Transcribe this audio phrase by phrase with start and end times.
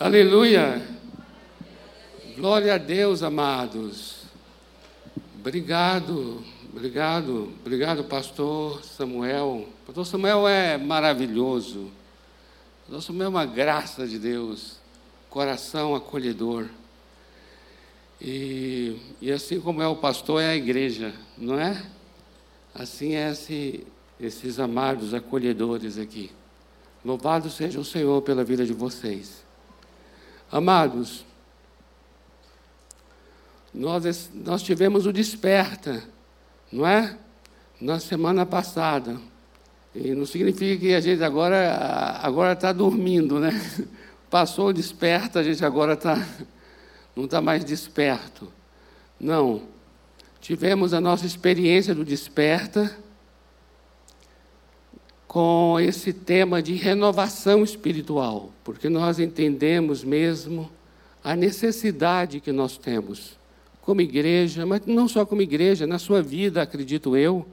[0.00, 0.80] Aleluia.
[2.34, 4.22] Glória a Deus, amados.
[5.38, 6.42] Obrigado,
[6.72, 9.68] obrigado, obrigado, pastor Samuel.
[9.86, 11.90] Pastor Samuel é maravilhoso.
[12.86, 14.78] Pastor Samuel é uma graça de Deus,
[15.28, 16.64] coração acolhedor.
[18.18, 21.84] E, e assim como é o pastor, é a igreja, não é?
[22.74, 23.86] Assim é esse,
[24.18, 26.30] esses amados acolhedores aqui.
[27.04, 29.49] Louvado seja o Senhor pela vida de vocês.
[30.52, 31.24] Amados,
[33.72, 36.02] nós, nós tivemos o desperta,
[36.72, 37.16] não é?
[37.80, 39.16] Na semana passada.
[39.94, 43.50] E não significa que a gente agora agora está dormindo, né?
[44.28, 46.16] Passou o desperta, a gente agora tá,
[47.14, 48.52] não está mais desperto.
[49.18, 49.62] Não.
[50.40, 52.96] Tivemos a nossa experiência do desperta
[55.30, 60.68] com esse tema de renovação espiritual, porque nós entendemos mesmo
[61.22, 63.38] a necessidade que nós temos
[63.80, 67.46] como igreja, mas não só como igreja, na sua vida, acredito eu,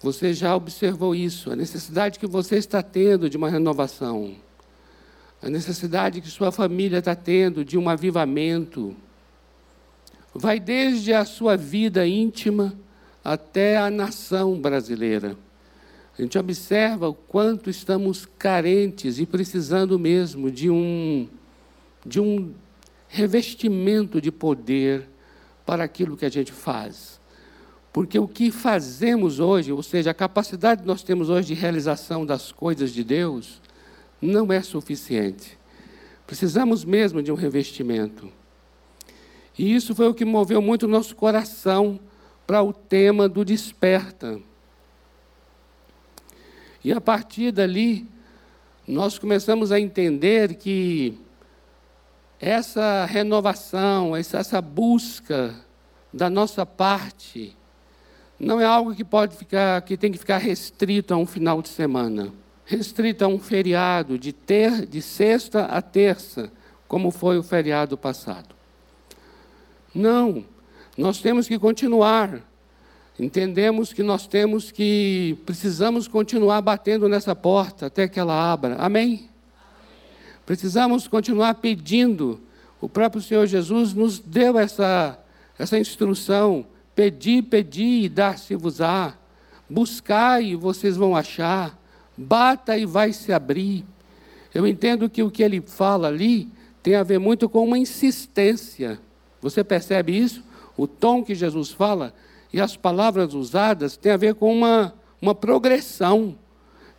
[0.00, 4.34] você já observou isso, a necessidade que você está tendo de uma renovação,
[5.42, 8.96] a necessidade que sua família está tendo de um avivamento.
[10.34, 12.72] Vai desde a sua vida íntima
[13.22, 15.36] até a nação brasileira.
[16.20, 21.26] A gente observa o quanto estamos carentes e precisando mesmo de um,
[22.04, 22.52] de um
[23.08, 25.08] revestimento de poder
[25.64, 27.18] para aquilo que a gente faz.
[27.90, 32.26] Porque o que fazemos hoje, ou seja, a capacidade que nós temos hoje de realização
[32.26, 33.58] das coisas de Deus,
[34.20, 35.58] não é suficiente.
[36.26, 38.30] Precisamos mesmo de um revestimento.
[39.58, 41.98] E isso foi o que moveu muito o nosso coração
[42.46, 44.49] para o tema do desperta.
[46.82, 48.08] E a partir dali,
[48.86, 51.18] nós começamos a entender que
[52.40, 55.54] essa renovação, essa busca
[56.12, 57.54] da nossa parte,
[58.38, 61.68] não é algo que pode ficar, que tem que ficar restrito a um final de
[61.68, 62.32] semana,
[62.64, 66.50] restrito a um feriado de ter de sexta a terça,
[66.88, 68.56] como foi o feriado passado.
[69.94, 70.44] Não,
[70.96, 72.40] nós temos que continuar
[73.24, 78.76] entendemos que nós temos que, precisamos continuar batendo nessa porta até que ela abra.
[78.76, 79.04] Amém?
[79.04, 79.30] Amém?
[80.46, 82.40] Precisamos continuar pedindo.
[82.80, 85.18] O próprio Senhor Jesus nos deu essa,
[85.58, 86.64] essa instrução:
[86.94, 89.14] pedir, pedir e dar-se-vos-á.
[89.68, 91.78] Buscar e vocês vão achar.
[92.16, 93.84] Bata e vai se abrir.
[94.52, 96.48] Eu entendo que o que ele fala ali
[96.82, 98.98] tem a ver muito com uma insistência.
[99.40, 100.42] Você percebe isso?
[100.76, 102.12] O tom que Jesus fala
[102.52, 106.36] e as palavras usadas têm a ver com uma, uma progressão,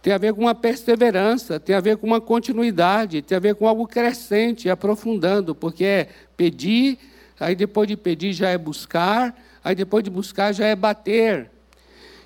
[0.01, 3.55] tem a ver com uma perseverança, tem a ver com uma continuidade, tem a ver
[3.55, 6.97] com algo crescente, aprofundando, porque é pedir,
[7.39, 11.51] aí depois de pedir já é buscar, aí depois de buscar já é bater.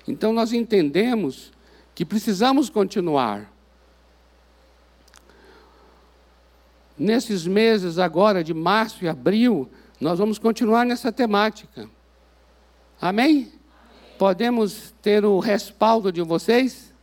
[0.08, 1.52] Então nós entendemos
[1.94, 3.52] que precisamos continuar.
[6.98, 9.68] Nesses meses agora de março e abril,
[10.00, 11.88] nós vamos continuar nessa temática.
[13.00, 13.52] Amém?
[14.18, 16.94] Podemos ter o respaldo de vocês?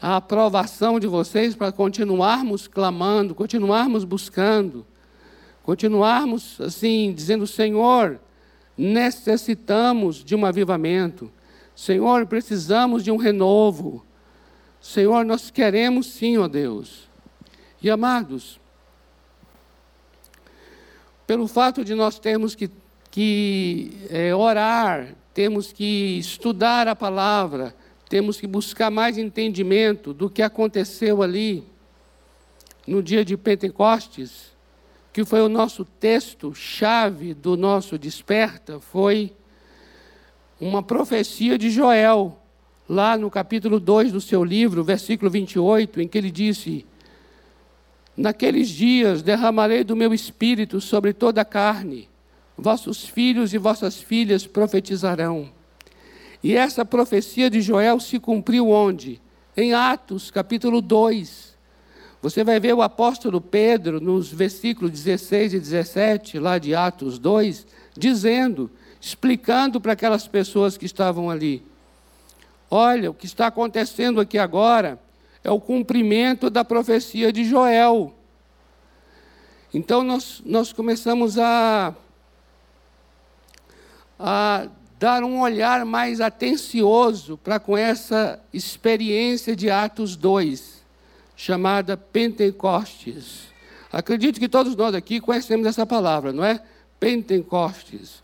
[0.00, 4.86] A aprovação de vocês para continuarmos clamando, continuarmos buscando,
[5.64, 8.20] continuarmos assim, dizendo: Senhor,
[8.78, 11.30] necessitamos de um avivamento.
[11.74, 14.04] Senhor, precisamos de um renovo.
[14.80, 17.08] Senhor, nós queremos sim, ó Deus.
[17.82, 18.60] E amados,
[21.26, 22.70] pelo fato de nós termos que
[23.14, 27.72] que é, orar, temos que estudar a palavra,
[28.08, 31.62] temos que buscar mais entendimento do que aconteceu ali
[32.84, 34.52] no dia de Pentecostes,
[35.12, 39.32] que foi o nosso texto chave do nosso desperta, foi
[40.60, 42.36] uma profecia de Joel,
[42.88, 46.84] lá no capítulo 2 do seu livro, versículo 28, em que ele disse:
[48.16, 52.08] Naqueles dias derramarei do meu espírito sobre toda a carne
[52.56, 55.50] vossos filhos e vossas filhas profetizarão.
[56.42, 59.20] E essa profecia de Joel se cumpriu onde?
[59.56, 61.54] Em Atos, capítulo 2.
[62.20, 67.66] Você vai ver o apóstolo Pedro, nos versículos 16 e 17, lá de Atos 2,
[67.96, 68.70] dizendo,
[69.00, 71.62] explicando para aquelas pessoas que estavam ali:
[72.70, 74.98] Olha, o que está acontecendo aqui agora
[75.42, 78.14] é o cumprimento da profecia de Joel.
[79.72, 81.94] Então nós, nós começamos a
[84.26, 84.68] a
[84.98, 90.82] dar um olhar mais atencioso para com essa experiência de Atos 2,
[91.36, 93.52] chamada Pentecostes.
[93.92, 96.58] Acredito que todos nós aqui conhecemos essa palavra, não é?
[96.98, 98.22] Pentecostes.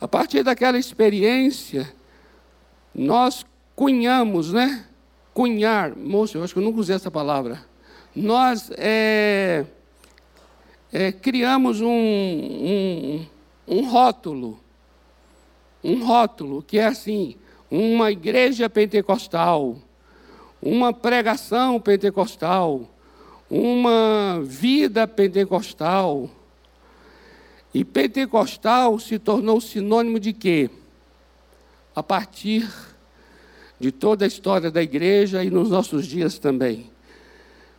[0.00, 1.94] A partir daquela experiência,
[2.92, 3.46] nós
[3.76, 4.84] cunhamos, né?
[5.32, 7.64] Cunhar, moço, eu acho que eu nunca usei essa palavra.
[8.16, 9.64] Nós é,
[10.92, 13.26] é, criamos um, um,
[13.68, 14.61] um rótulo,
[15.82, 17.36] um rótulo que é assim,
[17.70, 19.76] uma igreja pentecostal,
[20.60, 22.88] uma pregação pentecostal,
[23.50, 26.30] uma vida pentecostal.
[27.74, 30.70] E pentecostal se tornou sinônimo de quê?
[31.96, 32.70] A partir
[33.80, 36.90] de toda a história da igreja e nos nossos dias também.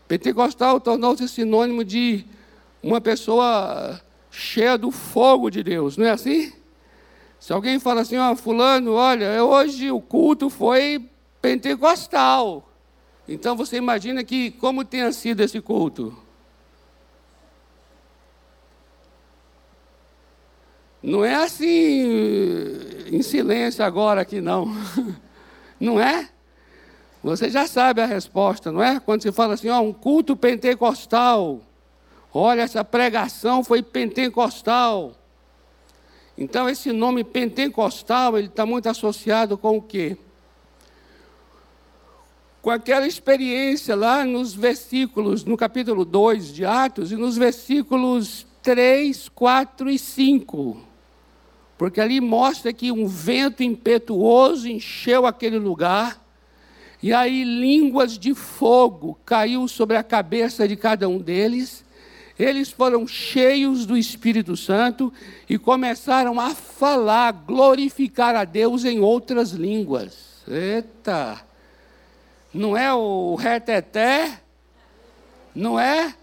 [0.08, 2.26] Pentecostal tornou-se sinônimo de
[2.82, 6.52] uma pessoa cheia do fogo de Deus, não é assim?
[7.44, 11.10] Se alguém fala assim, ó, fulano, olha, hoje o culto foi
[11.42, 12.66] pentecostal.
[13.28, 16.18] Então você imagina que como tenha sido esse culto?
[21.01, 22.80] Não é assim
[23.12, 24.74] em silêncio agora aqui não.
[25.78, 26.30] Não é?
[27.22, 29.01] Você já sabe a resposta, não é?
[29.01, 31.60] Quando se fala assim, ó, um culto pentecostal.
[32.34, 35.13] Olha, essa pregação foi pentecostal.
[36.38, 40.18] Então, esse nome pentecostal, ele está muito associado com o quê?
[42.62, 49.30] Com aquela experiência lá nos versículos, no capítulo 2 de Atos, e nos versículos 3,
[49.30, 50.77] 4 e 5.
[51.77, 56.24] Porque ali mostra que um vento impetuoso encheu aquele lugar,
[57.01, 61.83] e aí línguas de fogo caiu sobre a cabeça de cada um deles,
[62.38, 65.13] eles foram cheios do Espírito Santo
[65.47, 70.41] e começaram a falar, glorificar a Deus em outras línguas.
[70.47, 71.41] Eita!
[72.53, 74.39] Não é o reteté?
[75.53, 76.15] Não é?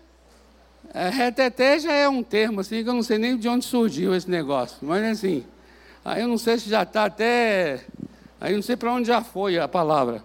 [0.93, 1.09] é?
[1.09, 4.29] Reteté já é um termo assim que eu não sei nem de onde surgiu esse
[4.29, 4.79] negócio.
[4.83, 5.45] Mas assim,
[6.05, 7.85] aí eu não sei se já está até.
[8.41, 10.25] Aí eu não sei para onde já foi a palavra.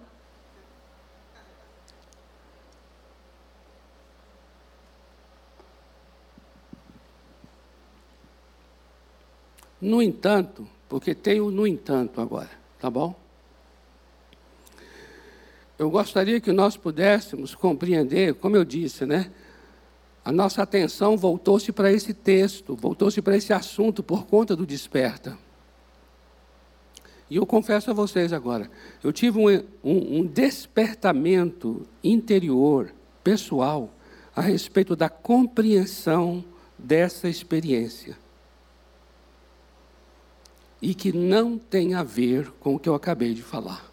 [9.80, 12.50] No entanto, porque tem o no entanto agora,
[12.80, 13.14] tá bom?
[15.78, 19.30] Eu gostaria que nós pudéssemos compreender, como eu disse, né?
[20.24, 25.38] A nossa atenção voltou-se para esse texto, voltou-se para esse assunto por conta do desperta.
[27.28, 28.70] E eu confesso a vocês agora,
[29.02, 29.48] eu tive um,
[29.84, 33.90] um, um despertamento interior, pessoal,
[34.34, 36.44] a respeito da compreensão
[36.78, 38.16] dessa experiência
[40.80, 43.84] e que não tem a ver com o que eu acabei de falar.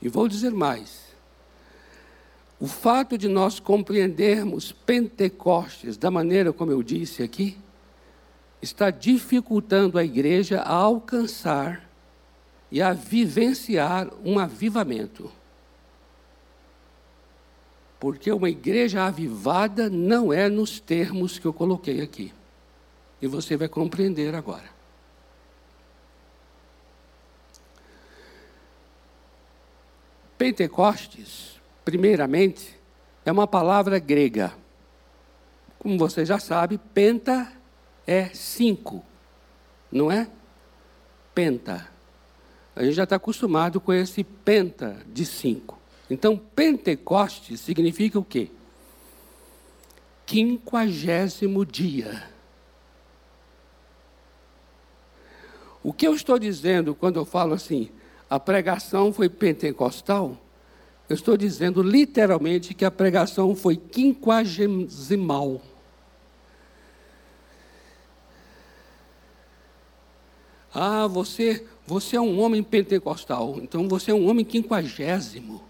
[0.00, 1.02] E vou dizer mais.
[2.58, 7.56] O fato de nós compreendermos Pentecostes da maneira como eu disse aqui,
[8.60, 11.88] está dificultando a igreja a alcançar
[12.70, 15.30] e a vivenciar um avivamento.
[17.98, 22.32] Porque uma igreja avivada não é nos termos que eu coloquei aqui.
[23.20, 24.81] E você vai compreender agora.
[30.42, 32.76] Pentecostes, primeiramente,
[33.24, 34.52] é uma palavra grega.
[35.78, 37.52] Como você já sabe, penta
[38.04, 39.04] é cinco,
[39.92, 40.28] não é?
[41.32, 41.88] Penta.
[42.74, 45.78] A gente já está acostumado com esse penta de cinco.
[46.10, 48.50] Então, Pentecostes significa o quê?
[50.26, 52.28] Quinquagésimo dia.
[55.84, 57.92] O que eu estou dizendo quando eu falo assim,
[58.32, 60.38] a pregação foi pentecostal,
[61.06, 65.60] eu estou dizendo literalmente que a pregação foi quinquagesimal.
[70.72, 75.56] Ah, você, você é um homem pentecostal, então você é um homem quinquagésimo.
[75.56, 75.62] O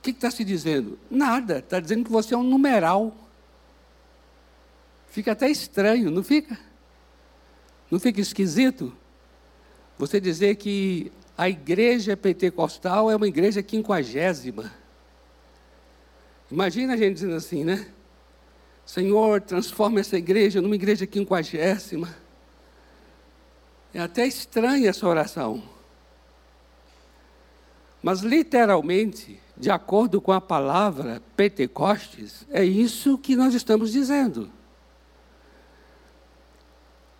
[0.00, 0.98] que está se dizendo?
[1.10, 3.14] Nada, está dizendo que você é um numeral.
[5.08, 6.58] Fica até estranho, não fica?
[7.90, 8.96] Não fica esquisito?
[9.98, 14.72] Você dizer que a igreja pentecostal é uma igreja quinquagésima.
[16.50, 17.88] Imagina a gente dizendo assim, né?
[18.86, 22.16] Senhor, transforma essa igreja numa igreja quinquagésima.
[23.92, 25.62] É até estranha essa oração.
[28.02, 34.50] Mas literalmente, de acordo com a palavra Pentecostes, é isso que nós estamos dizendo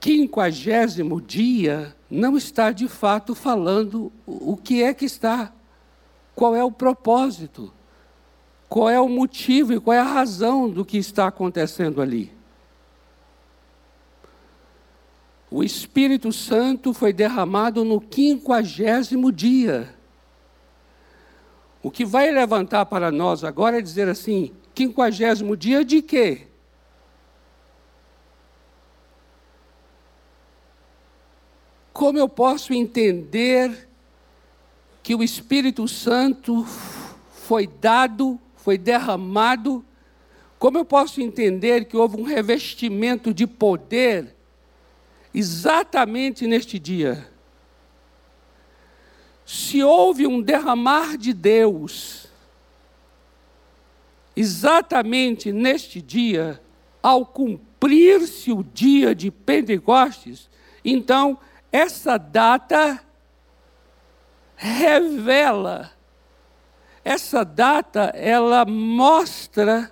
[0.08, 5.52] quinquagésimo dia não está de fato falando o que é que está,
[6.34, 7.70] qual é o propósito.
[8.70, 12.30] qual é o motivo e qual é a razão do que está acontecendo ali.
[15.50, 19.94] O Espírito Santo foi derramado no quinquagésimo dia.
[21.82, 26.47] O que vai levantar para nós agora é dizer assim: quinquagésimo dia de quê?
[31.98, 33.88] Como eu posso entender
[35.02, 36.64] que o Espírito Santo
[37.32, 39.84] foi dado, foi derramado?
[40.60, 44.32] Como eu posso entender que houve um revestimento de poder
[45.34, 47.28] exatamente neste dia?
[49.44, 52.28] Se houve um derramar de Deus,
[54.36, 56.62] exatamente neste dia,
[57.02, 60.48] ao cumprir-se o dia de Pentecostes,
[60.84, 61.36] então
[61.70, 63.00] essa data
[64.56, 65.90] revela,
[67.04, 69.90] essa data ela mostra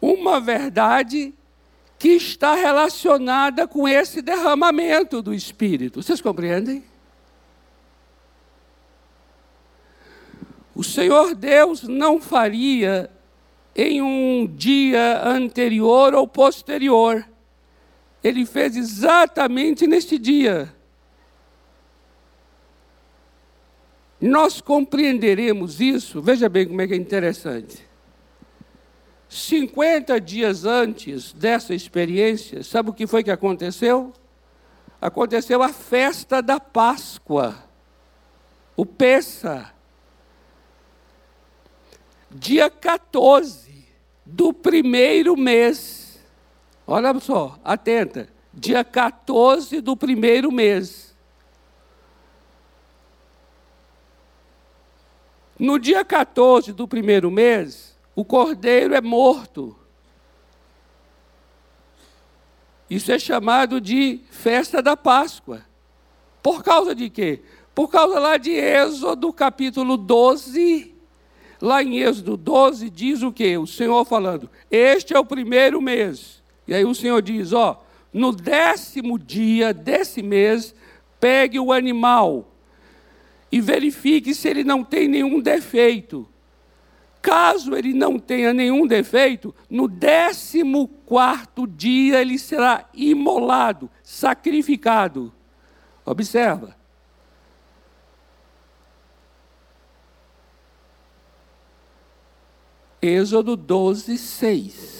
[0.00, 1.34] uma verdade
[1.98, 6.00] que está relacionada com esse derramamento do Espírito.
[6.00, 6.84] Vocês compreendem?
[10.74, 13.10] O Senhor Deus não faria
[13.74, 17.26] em um dia anterior ou posterior.
[18.22, 20.74] Ele fez exatamente neste dia.
[24.20, 27.86] Nós compreenderemos isso, veja bem como é que é interessante.
[29.28, 34.12] 50 dias antes dessa experiência, sabe o que foi que aconteceu?
[35.00, 37.56] Aconteceu a festa da Páscoa,
[38.76, 39.72] o Pessa.
[42.30, 43.86] Dia 14
[44.24, 46.07] do primeiro mês.
[46.90, 48.30] Olha só, atenta.
[48.52, 51.14] Dia 14 do primeiro mês.
[55.58, 59.76] No dia 14 do primeiro mês, o cordeiro é morto.
[62.88, 65.66] Isso é chamado de festa da Páscoa.
[66.42, 67.42] Por causa de quê?
[67.74, 70.94] Por causa lá de Êxodo capítulo 12.
[71.60, 73.58] Lá em Êxodo 12 diz o quê?
[73.58, 76.37] O Senhor falando: Este é o primeiro mês.
[76.68, 77.82] E aí o Senhor diz: Ó,
[78.12, 80.74] no décimo dia desse mês,
[81.18, 82.46] pegue o animal
[83.50, 86.28] e verifique se ele não tem nenhum defeito.
[87.22, 95.32] Caso ele não tenha nenhum defeito, no décimo quarto dia ele será imolado, sacrificado.
[96.04, 96.76] Observa.
[103.00, 104.97] Êxodo 12, 6.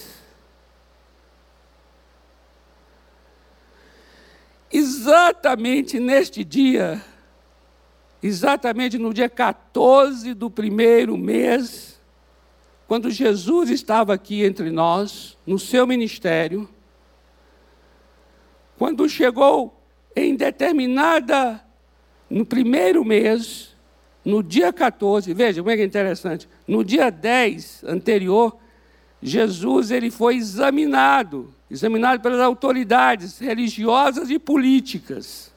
[4.99, 7.01] Exatamente neste dia,
[8.21, 12.01] exatamente no dia 14 do primeiro mês,
[12.89, 16.69] quando Jesus estava aqui entre nós, no seu ministério,
[18.77, 19.81] quando chegou
[20.17, 21.65] em determinada,
[22.29, 23.77] no primeiro mês,
[24.25, 28.59] no dia 14, veja como é que é interessante, no dia 10 anterior,
[29.23, 35.53] Jesus ele foi examinado, examinado pelas autoridades religiosas e políticas.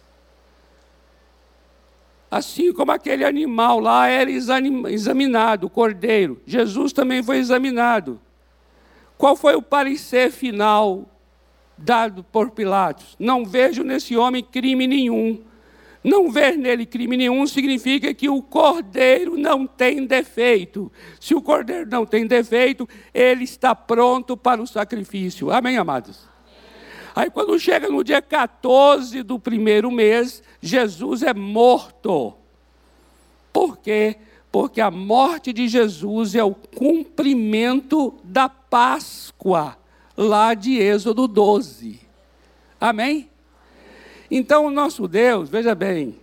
[2.29, 8.19] Assim como aquele animal lá era examinado, o cordeiro, Jesus também foi examinado.
[9.17, 11.05] Qual foi o parecer final
[11.77, 13.15] dado por Pilatos?
[13.19, 15.43] Não vejo nesse homem crime nenhum.
[16.03, 20.91] Não ver nele crime nenhum significa que o cordeiro não tem defeito.
[21.19, 25.51] Se o cordeiro não tem defeito, ele está pronto para o sacrifício.
[25.51, 26.27] Amém, amados?
[27.15, 32.33] Aí quando chega no dia 14 do primeiro mês, Jesus é morto.
[33.53, 34.15] Por quê?
[34.51, 39.77] Porque a morte de Jesus é o cumprimento da Páscoa,
[40.17, 41.99] lá de Êxodo 12.
[42.79, 43.30] Amém?
[44.31, 46.15] Então o nosso Deus, veja bem,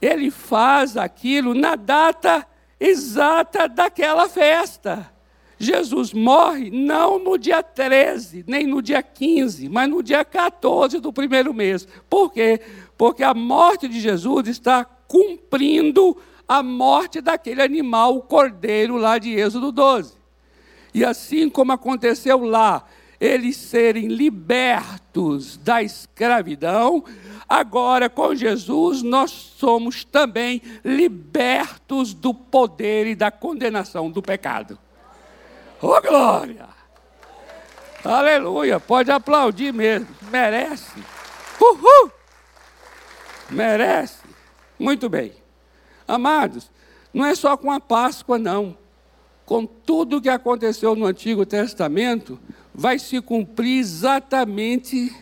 [0.00, 2.46] ele faz aquilo na data
[2.80, 5.12] exata daquela festa.
[5.58, 11.12] Jesus morre não no dia 13, nem no dia 15, mas no dia 14 do
[11.12, 11.86] primeiro mês.
[12.08, 12.58] Por quê?
[12.96, 16.16] Porque a morte de Jesus está cumprindo
[16.48, 20.14] a morte daquele animal, o cordeiro lá de Êxodo 12.
[20.94, 22.86] E assim como aconteceu lá,
[23.20, 27.04] eles serem libertos da escravidão,
[27.46, 34.78] agora com Jesus nós somos também libertos do poder e da condenação do pecado.
[35.82, 36.68] Oh, glória!
[38.02, 38.80] Aleluia!
[38.80, 40.08] Pode aplaudir mesmo.
[40.30, 40.98] Merece.
[41.60, 42.10] Uhul!
[43.50, 44.22] Merece.
[44.78, 45.34] Muito bem.
[46.08, 46.70] Amados,
[47.12, 48.76] Não é só com a Páscoa, não.
[49.50, 52.38] Com tudo o que aconteceu no Antigo Testamento,
[52.72, 55.12] vai se cumprir exatamente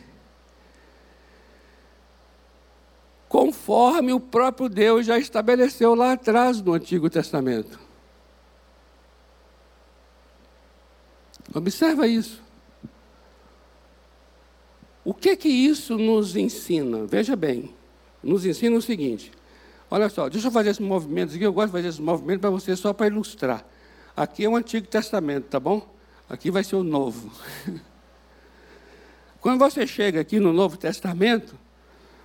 [3.26, 7.80] conforme o próprio Deus já estabeleceu lá atrás no Antigo Testamento.
[11.54, 12.42] Observa isso.
[15.06, 17.06] O que que isso nos ensina?
[17.06, 17.74] Veja bem,
[18.22, 19.32] nos ensina o seguinte.
[19.90, 22.50] Olha só, deixa eu fazer esses movimentos aqui, eu gosto de fazer esses movimentos para
[22.50, 23.64] você só para ilustrar.
[24.18, 25.94] Aqui é o Antigo Testamento, tá bom?
[26.28, 27.30] Aqui vai ser o Novo.
[29.40, 31.56] Quando você chega aqui no Novo Testamento,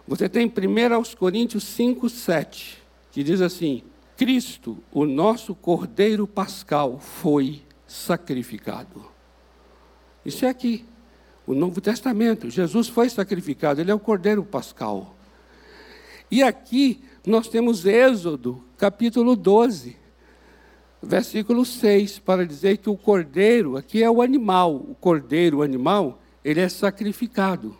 [0.07, 2.81] você tem 1 aos Coríntios 5, 7,
[3.11, 3.83] que diz assim:
[4.17, 9.05] Cristo, o nosso Cordeiro Pascal, foi sacrificado.
[10.25, 10.83] Isso é aqui,
[11.45, 12.49] o Novo Testamento.
[12.49, 15.15] Jesus foi sacrificado, ele é o Cordeiro Pascal.
[16.31, 20.01] E aqui nós temos Êxodo, capítulo 12,
[21.03, 26.19] versículo 6, para dizer que o cordeiro, aqui é o animal, o cordeiro, o animal,
[26.43, 27.77] ele é sacrificado.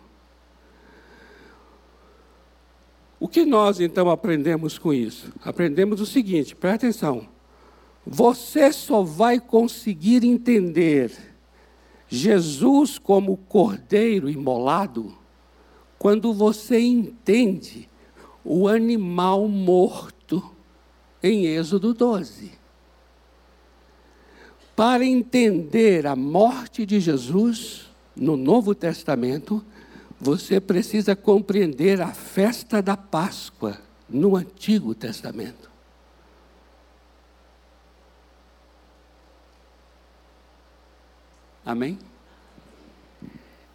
[3.18, 5.32] O que nós então aprendemos com isso?
[5.42, 7.26] Aprendemos o seguinte, presta atenção.
[8.06, 11.10] Você só vai conseguir entender
[12.06, 15.16] Jesus como cordeiro imolado
[15.98, 17.88] quando você entende
[18.44, 20.54] o animal morto
[21.22, 22.63] em Êxodo 12.
[24.76, 29.64] Para entender a morte de Jesus no Novo Testamento,
[30.20, 33.78] você precisa compreender a festa da Páscoa
[34.08, 35.70] no Antigo Testamento.
[41.64, 41.98] Amém?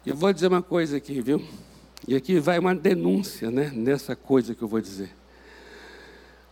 [0.04, 1.42] Eu vou dizer uma coisa aqui, viu?
[2.06, 5.10] E aqui vai uma denúncia, né, nessa coisa que eu vou dizer.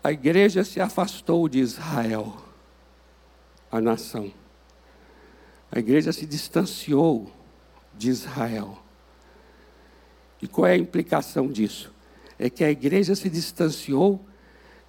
[0.02, 2.47] A igreja se afastou de Israel,
[3.70, 4.32] a nação.
[5.70, 7.30] A igreja se distanciou
[7.96, 8.78] de Israel.
[10.40, 11.92] E qual é a implicação disso?
[12.38, 14.24] É que a igreja se distanciou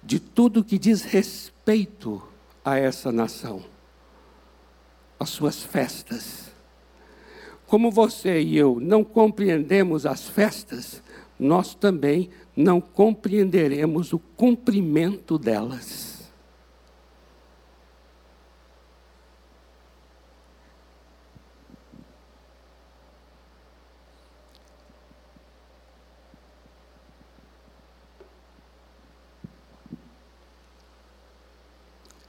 [0.02, 2.22] de tudo que diz respeito
[2.64, 3.62] a essa nação,
[5.18, 6.50] as suas festas.
[7.66, 11.02] Como você e eu não compreendemos as festas,
[11.38, 16.09] nós também não compreenderemos o cumprimento delas.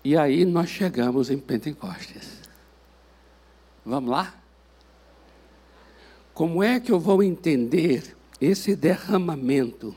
[0.04, 2.42] E aí nós chegamos em Pentecostes.
[3.86, 4.36] Vamos lá?
[6.34, 9.96] Como é que eu vou entender esse derramamento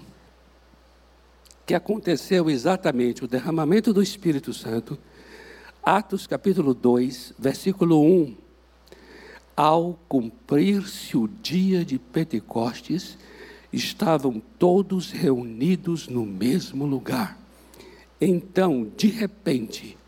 [1.66, 4.98] que aconteceu exatamente, o derramamento do Espírito Santo,
[5.82, 8.36] Atos capítulo 2, versículo 1.
[9.56, 13.16] Ao cumprir-se o dia de Pentecostes,
[13.72, 17.38] estavam todos reunidos no mesmo lugar.
[18.26, 19.98] Então, de repente,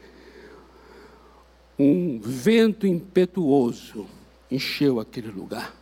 [1.79, 4.07] um vento impetuoso
[4.51, 5.77] encheu aquele lugar.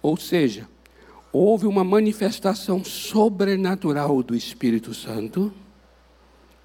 [0.00, 0.68] Ou seja,
[1.32, 5.52] houve uma manifestação sobrenatural do Espírito Santo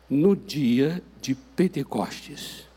[0.07, 2.67] no dia de Pentecostes.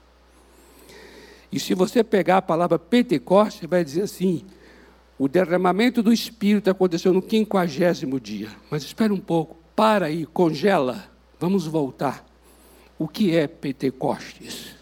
[1.53, 4.43] E se você pegar a palavra Pentecostes, vai dizer assim:
[5.19, 8.49] o derramamento do Espírito aconteceu no quinquagésimo dia.
[8.71, 9.64] Mas espera um pouco.
[9.75, 11.05] Para aí, congela.
[11.39, 12.25] Vamos voltar.
[12.99, 14.75] O que é Pentecostes?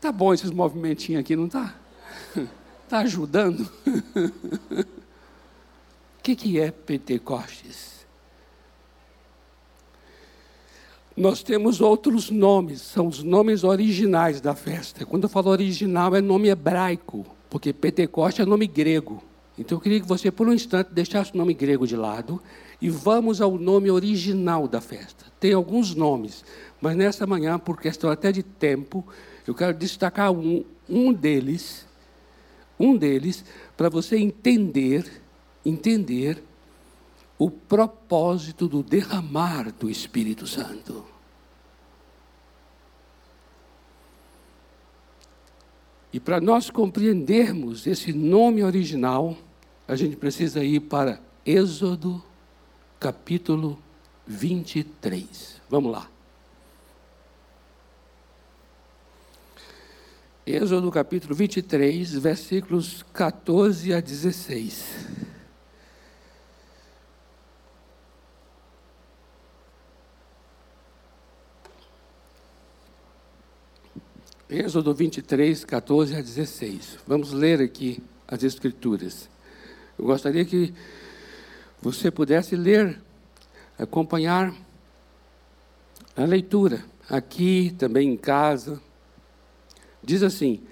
[0.00, 1.74] Tá bom esses movimentinhos aqui, não tá?
[2.86, 3.66] Tá ajudando?
[6.18, 8.04] O que, que é Pentecostes?
[11.16, 15.06] Nós temos outros nomes, são os nomes originais da festa.
[15.06, 19.22] Quando eu falo original, é nome hebraico, porque Pentecostes é nome grego.
[19.58, 22.42] Então eu queria que você, por um instante, deixasse o nome grego de lado
[22.80, 25.24] e vamos ao nome original da festa.
[25.38, 26.44] Tem alguns nomes,
[26.80, 29.06] mas nessa manhã, por questão até de tempo,
[29.46, 31.86] eu quero destacar um, um deles,
[32.78, 33.44] um deles,
[33.76, 35.22] para você entender,
[35.64, 36.42] entender
[37.38, 41.13] o propósito do derramar do Espírito Santo.
[46.14, 49.36] E para nós compreendermos esse nome original,
[49.88, 52.22] a gente precisa ir para Êxodo,
[53.00, 53.76] capítulo
[54.24, 55.60] 23.
[55.68, 56.08] Vamos lá.
[60.46, 65.23] Êxodo capítulo 23, versículos 14 a 16.
[74.48, 76.98] Êxodo 23, 14 a 16.
[77.06, 79.30] Vamos ler aqui as Escrituras.
[79.98, 80.74] Eu gostaria que
[81.80, 83.00] você pudesse ler,
[83.78, 84.54] acompanhar
[86.14, 88.82] a leitura, aqui, também em casa.
[90.02, 90.62] Diz assim: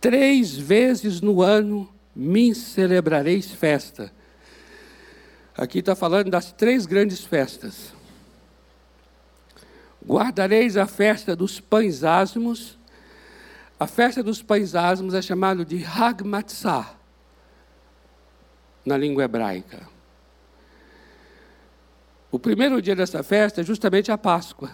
[0.00, 4.12] Três vezes no ano me celebrareis festa.
[5.56, 7.92] Aqui está falando das três grandes festas.
[10.04, 12.79] Guardareis a festa dos pães asmos
[13.80, 16.94] a festa dos pães asmos é chamada de Hag Matzah,
[18.84, 19.88] na língua hebraica.
[22.30, 24.70] O primeiro dia dessa festa é justamente a Páscoa.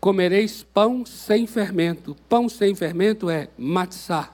[0.00, 2.16] Comereis pão sem fermento.
[2.28, 4.30] Pão sem fermento é matzah,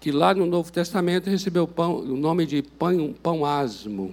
[0.00, 4.12] que lá no Novo Testamento recebeu pão, o nome de pão, pão asmo.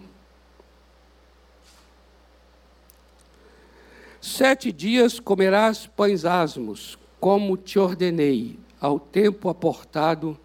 [4.21, 10.39] Sete dias comerás pães asmos, como te ordenei, ao tempo aportado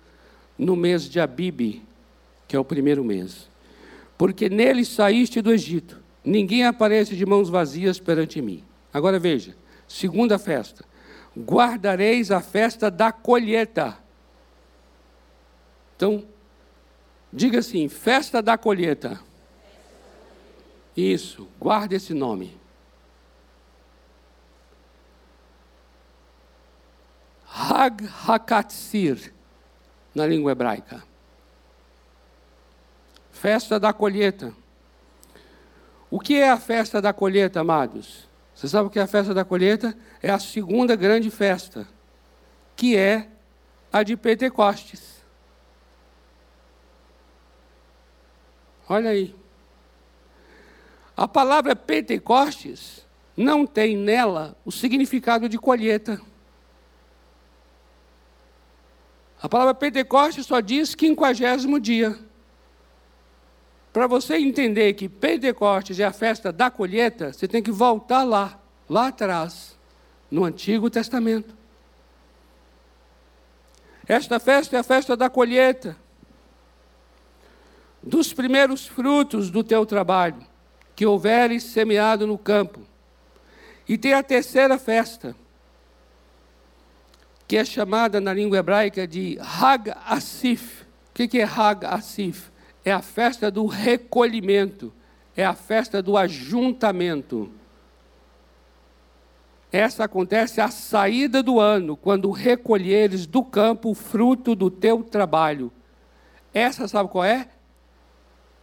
[0.57, 1.83] no mês de Abibe,
[2.49, 3.51] que é o primeiro mês.
[4.17, 6.01] Porque nele saíste do Egito.
[6.25, 8.65] Ninguém aparece de mãos vazias perante mim.
[8.93, 9.55] Agora veja,
[9.87, 10.83] segunda festa.
[11.37, 13.99] Guardareis a festa da colheita.
[15.95, 16.25] Então,
[17.31, 19.21] diga assim: festa da colheita.
[20.97, 22.57] Isso, guarde esse nome.
[27.59, 29.33] Hag Hakatsir,
[30.15, 31.03] na língua hebraica.
[33.33, 34.53] Festa da colheita.
[36.11, 38.29] O que é a festa da colheita, amados?
[38.55, 39.97] Você sabe o que é a festa da colheita?
[40.23, 41.89] É a segunda grande festa,
[42.77, 43.27] que é
[43.91, 45.25] a de Pentecostes.
[48.87, 49.35] Olha aí.
[51.17, 56.21] A palavra Pentecostes não tem nela o significado de colheita.
[59.43, 62.19] A palavra Pentecostes só diz quinquagésimo dia.
[63.93, 68.61] Para você entender que Pentecostes é a festa da colheita, você tem que voltar lá,
[68.89, 69.79] lá atrás,
[70.31, 71.55] no Antigo Testamento.
[74.09, 75.97] Esta festa é a festa da colheita,
[78.03, 80.47] dos primeiros frutos do teu trabalho,
[80.95, 82.81] que houveres semeado no campo.
[83.89, 85.35] E tem a terceira festa,
[87.47, 90.83] que é chamada na língua hebraica de Hag Asif.
[91.11, 92.51] O que é Hag Asif?
[92.85, 94.93] É a festa do recolhimento,
[95.37, 97.51] é a festa do ajuntamento.
[99.73, 105.73] Essa acontece à saída do ano, quando recolheres do campo o fruto do teu trabalho.
[106.55, 107.49] Essa sabe qual é?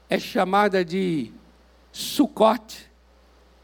[0.10, 1.32] É chamada de
[1.92, 2.90] Sukkot,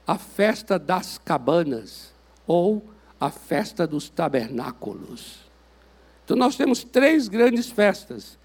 [0.06, 2.14] a festa das cabanas,
[2.46, 2.84] ou
[3.20, 5.40] a festa dos tabernáculos.
[6.24, 8.38] Então nós temos três grandes festas: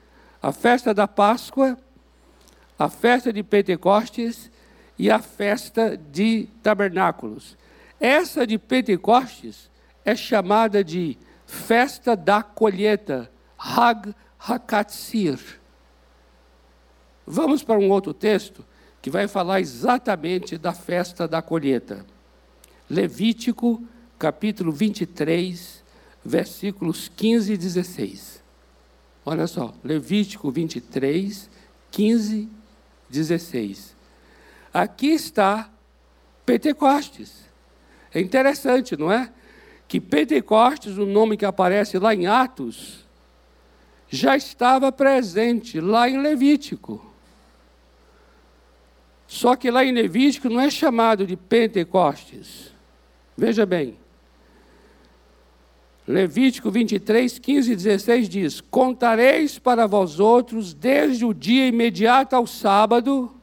[0.42, 1.78] a festa da Páscoa,
[2.78, 4.50] a festa de Pentecostes
[4.98, 7.56] e a festa de tabernáculos.
[8.00, 9.70] Essa de Pentecostes
[10.04, 15.38] é chamada de festa da colheita, Hag Hakatsir.
[17.26, 18.64] Vamos para um outro texto
[19.00, 22.04] que vai falar exatamente da festa da colheita.
[22.88, 23.82] Levítico
[24.24, 25.84] capítulo 23,
[26.24, 28.42] versículos 15 e 16.
[29.22, 31.50] Olha só, Levítico 23,
[31.90, 32.48] 15,
[33.10, 33.94] 16.
[34.72, 35.70] Aqui está
[36.46, 37.44] Pentecostes.
[38.14, 39.30] É interessante, não é?
[39.86, 43.04] Que Pentecostes, o nome que aparece lá em Atos,
[44.08, 47.12] já estava presente lá em Levítico.
[49.26, 52.72] Só que lá em Levítico não é chamado de Pentecostes.
[53.36, 53.98] Veja bem,
[56.06, 62.46] Levítico 23, 15 e 16 diz: Contareis para vós outros desde o dia imediato ao
[62.46, 63.34] sábado,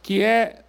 [0.00, 0.64] que é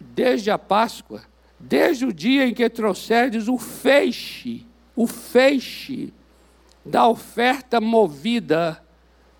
[0.00, 1.22] desde a Páscoa,
[1.60, 4.66] desde o dia em que trouxerdes o feixe,
[4.96, 6.12] o feixe
[6.84, 8.82] da oferta movida.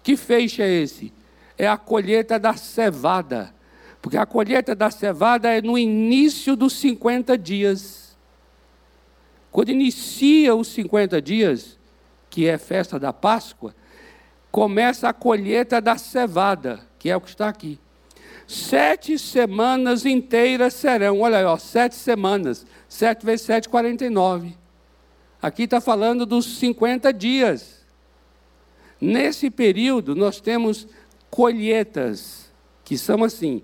[0.02, 1.10] Que feixe é esse?
[1.56, 3.54] É a colheita da cevada.
[4.02, 8.03] Porque a colheita da cevada é no início dos 50 dias.
[9.54, 11.78] Quando inicia os 50 dias,
[12.28, 13.72] que é festa da Páscoa,
[14.50, 17.78] começa a colheita da cevada, que é o que está aqui.
[18.48, 24.56] Sete semanas inteiras serão, olha aí, ó, sete semanas, sete vezes sete, 49.
[25.40, 27.86] Aqui está falando dos 50 dias.
[29.00, 30.88] Nesse período, nós temos
[31.30, 32.52] colheitas,
[32.84, 33.62] que são assim: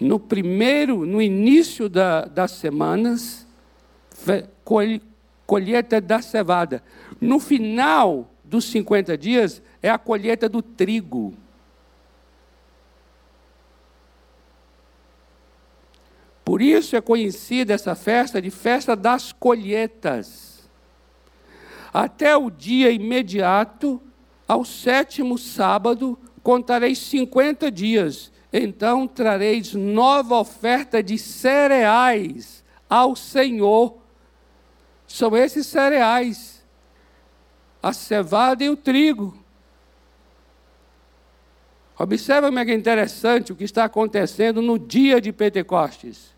[0.00, 3.46] no primeiro, no início da, das semanas,
[5.48, 6.82] colheita da cevada.
[7.18, 11.32] No final dos 50 dias, é a colheita do trigo.
[16.44, 20.68] Por isso é conhecida essa festa de festa das colheitas.
[21.94, 24.02] Até o dia imediato,
[24.46, 28.30] ao sétimo sábado, contareis 50 dias.
[28.52, 33.97] Então trareis nova oferta de cereais ao Senhor.
[35.08, 36.62] São esses cereais,
[37.82, 39.42] a cevada e o trigo.
[41.98, 46.32] Observa como é é interessante o que está acontecendo no dia de Pentecostes.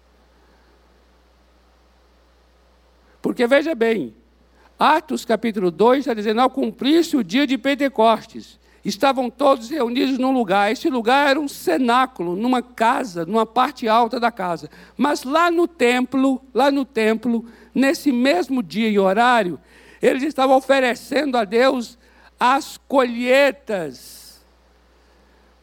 [3.21, 4.15] Porque veja bem,
[4.79, 10.33] Atos capítulo 2 está dizendo: ao cumprir-se o dia de Pentecostes, estavam todos reunidos num
[10.33, 10.73] lugar.
[10.73, 14.71] Esse lugar era um cenáculo, numa casa, numa parte alta da casa.
[14.97, 19.61] Mas lá no templo, lá no templo, nesse mesmo dia e horário,
[20.01, 21.99] eles estavam oferecendo a Deus
[22.39, 24.41] as colheitas.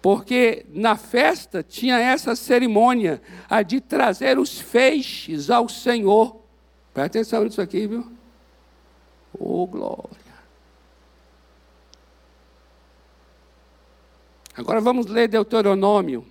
[0.01, 6.39] Porque na festa tinha essa cerimônia, a de trazer os feixes ao Senhor.
[6.93, 8.11] Presta atenção nisso aqui, viu?
[9.37, 10.27] Oh, glória.
[14.55, 16.25] Agora vamos ler Deuteronômio,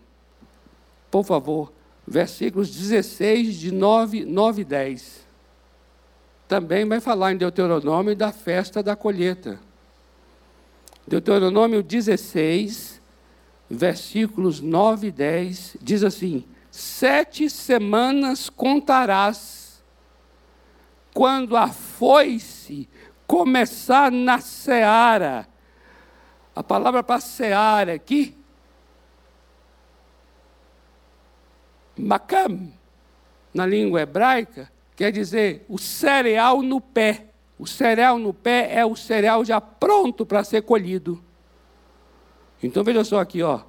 [1.11, 1.73] por favor,
[2.05, 5.26] versículos 16, de 9, 9 e 10.
[6.49, 9.59] Também vai falar em Deuteronômio da festa da colheita.
[11.07, 13.01] Deuteronômio 16,
[13.69, 19.83] versículos 9 e 10, diz assim: Sete semanas contarás
[21.13, 22.89] quando a foice
[23.27, 25.49] começar na seara.
[26.55, 28.37] A palavra para seara aqui,
[31.97, 32.73] makam,
[33.53, 37.27] na língua hebraica, quer dizer o cereal no pé.
[37.59, 41.23] O cereal no pé é o cereal já pronto para ser colhido.
[42.63, 43.61] Então veja só aqui, ó.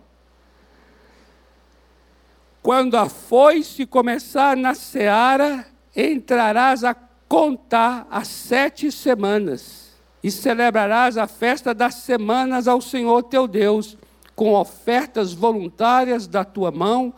[2.64, 6.94] Quando a foice começar na seara, entrarás a
[7.28, 9.88] contar as sete semanas,
[10.24, 13.98] e celebrarás a festa das semanas ao Senhor teu Deus,
[14.36, 17.14] com ofertas voluntárias da tua mão,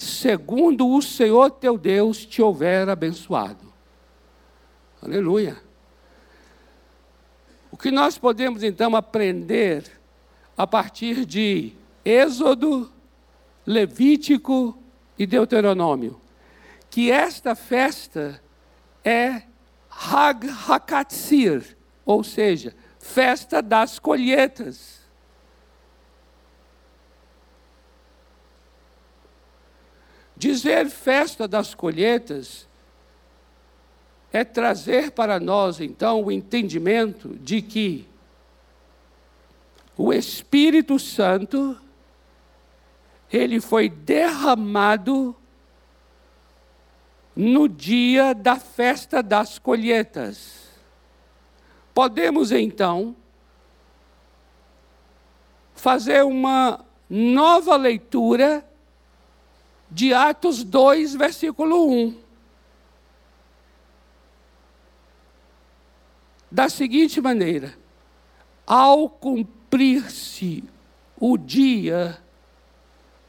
[0.00, 3.70] segundo o Senhor teu Deus te houver abençoado.
[5.02, 5.60] Aleluia.
[7.70, 9.84] O que nós podemos então aprender
[10.56, 12.90] a partir de Êxodo,
[13.66, 14.78] Levítico
[15.18, 16.18] e Deuteronômio?
[16.88, 18.42] Que esta festa
[19.04, 19.42] é
[19.90, 24.99] Hag Hakatzir, ou seja, festa das colheitas.
[30.40, 32.66] Dizer festa das colheitas
[34.32, 38.08] é trazer para nós, então, o entendimento de que
[39.98, 41.78] o Espírito Santo,
[43.30, 45.36] ele foi derramado
[47.36, 50.70] no dia da festa das colheitas.
[51.92, 53.14] Podemos então
[55.74, 58.64] fazer uma nova leitura
[59.90, 62.16] de Atos 2, versículo 1.
[66.50, 67.76] Da seguinte maneira:
[68.66, 70.64] ao cumprir-se
[71.18, 72.22] o dia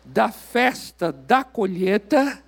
[0.03, 2.43] da festa da colheita,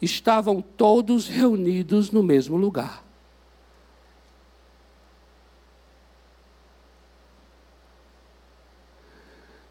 [0.00, 3.04] estavam todos reunidos no mesmo lugar.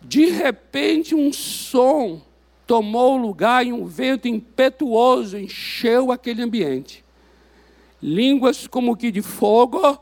[0.01, 2.28] De repente, um som
[2.69, 7.03] tomou lugar e um vento impetuoso encheu aquele ambiente.
[7.99, 9.97] Línguas como que de fogo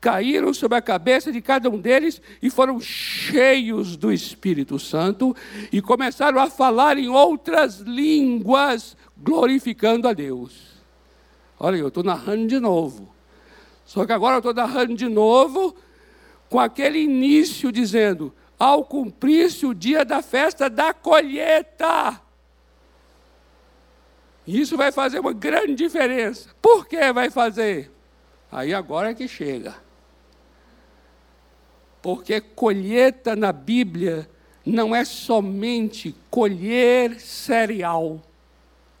[0.00, 5.32] caíram sobre a cabeça de cada um deles e foram cheios do Espírito Santo
[5.70, 10.82] e começaram a falar em outras línguas, glorificando a Deus.
[11.56, 13.14] Olha, eu estou narrando de novo.
[13.84, 15.76] Só que agora eu estou narrando de novo
[16.50, 22.20] com aquele início dizendo: ao cumprir-se o dia da festa da colheita.
[24.46, 26.50] Isso vai fazer uma grande diferença.
[26.60, 27.90] Por que vai fazer?
[28.50, 29.76] Aí agora é que chega.
[32.00, 34.28] Porque colheita na Bíblia
[34.64, 38.22] não é somente colher cereal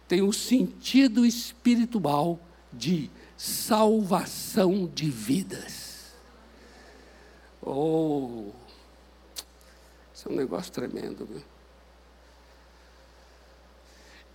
[0.08, 2.40] tem o sentido espiritual
[2.72, 6.14] de salvação de vidas.
[7.62, 8.46] Oh,
[10.28, 11.26] é um negócio tremendo.
[11.26, 11.42] Viu?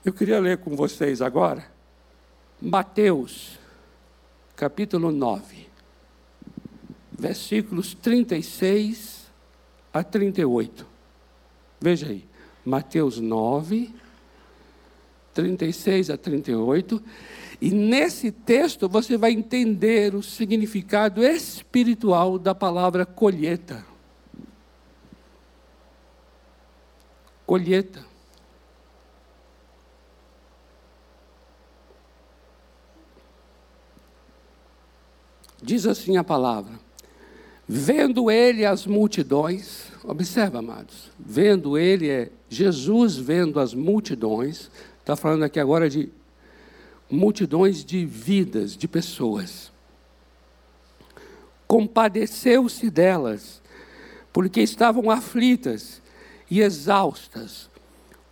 [0.03, 1.71] Eu queria ler com vocês agora
[2.65, 3.59] Mateus,
[4.55, 5.67] capítulo 9,
[7.11, 9.27] versículos 36
[9.93, 10.87] a 38.
[11.79, 12.25] Veja aí,
[12.63, 13.93] Mateus 9,
[15.33, 17.03] 36 a 38.
[17.59, 23.92] E nesse texto você vai entender o significado espiritual da palavra colheita.
[27.45, 28.05] Colheita.
[35.61, 36.73] Diz assim a palavra:
[37.67, 45.43] Vendo ele as multidões, observa, amados, vendo ele é Jesus vendo as multidões, está falando
[45.43, 46.09] aqui agora de
[47.09, 49.71] multidões de vidas, de pessoas.
[51.65, 53.61] Compadeceu-se delas,
[54.33, 56.02] porque estavam aflitas
[56.53, 57.67] e exaustas,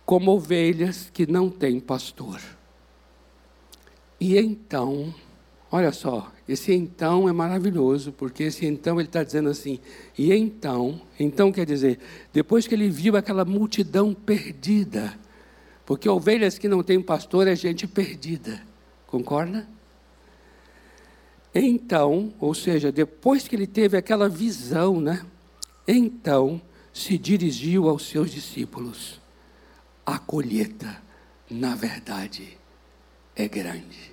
[0.06, 2.40] como ovelhas que não têm pastor.
[4.20, 5.12] E então,
[5.68, 9.80] olha só, esse então é maravilhoso, porque esse então ele está dizendo assim,
[10.16, 11.98] e então, então quer dizer,
[12.32, 15.18] depois que ele viu aquela multidão perdida,
[15.84, 18.62] porque ovelhas que não têm pastor é gente perdida.
[19.08, 19.66] Concorda?
[21.52, 25.26] Então, ou seja, depois que ele teve aquela visão, né?
[25.88, 29.20] Então se dirigiu aos seus discípulos.
[30.04, 31.00] A colheita,
[31.50, 32.58] na verdade,
[33.34, 34.12] é grande.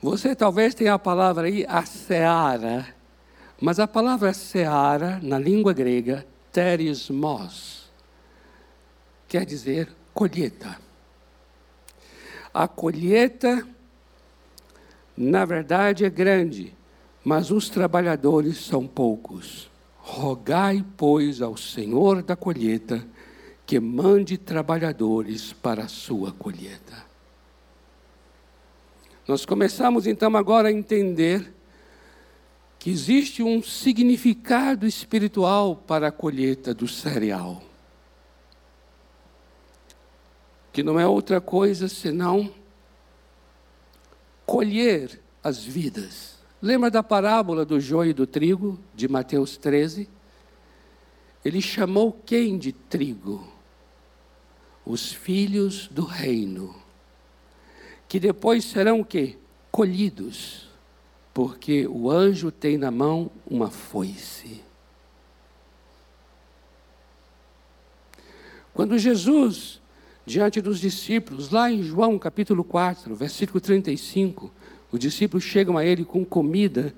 [0.00, 2.94] Você talvez tenha a palavra aí, a seara,
[3.60, 7.90] mas a palavra seara, na língua grega, terismos,
[9.26, 10.78] quer dizer colheita.
[12.52, 13.66] A colheita,
[15.16, 16.72] na verdade, é grande,
[17.24, 19.68] mas os trabalhadores são poucos.
[20.06, 23.06] Rogai, pois, ao Senhor da colheita
[23.66, 27.04] que mande trabalhadores para a sua colheita.
[29.26, 31.52] Nós começamos então agora a entender
[32.78, 37.62] que existe um significado espiritual para a colheita do cereal
[40.74, 42.52] que não é outra coisa senão
[44.44, 46.33] colher as vidas.
[46.64, 50.08] Lembra da parábola do joio e do trigo, de Mateus 13?
[51.44, 53.46] Ele chamou quem de trigo?
[54.82, 56.74] Os filhos do reino,
[58.08, 59.36] que depois serão o quê?
[59.70, 60.70] Colhidos,
[61.34, 64.62] porque o anjo tem na mão uma foice.
[68.72, 69.82] Quando Jesus
[70.24, 74.50] diante dos discípulos, lá em João capítulo 4, versículo 35,
[74.94, 76.94] os discípulos chegam a ele com comida.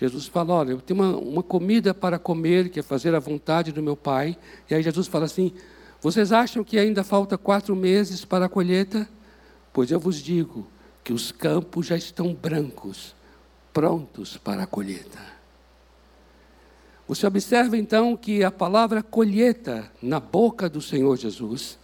[0.00, 3.72] Jesus fala: Olha, eu tenho uma, uma comida para comer, que é fazer a vontade
[3.72, 4.38] do meu Pai.
[4.70, 5.52] E aí Jesus fala assim:
[6.00, 9.08] Vocês acham que ainda falta quatro meses para a colheita?
[9.72, 10.68] Pois eu vos digo
[11.02, 13.12] que os campos já estão brancos,
[13.72, 15.18] prontos para a colheita.
[17.08, 21.76] Você observa então que a palavra colheita na boca do Senhor Jesus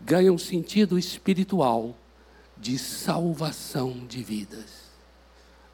[0.00, 1.96] ganha um sentido espiritual
[2.56, 4.83] de salvação de vidas.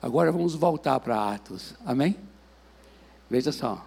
[0.02, 2.16] Agora vamos voltar para Atos, amém?
[3.28, 3.86] Veja só.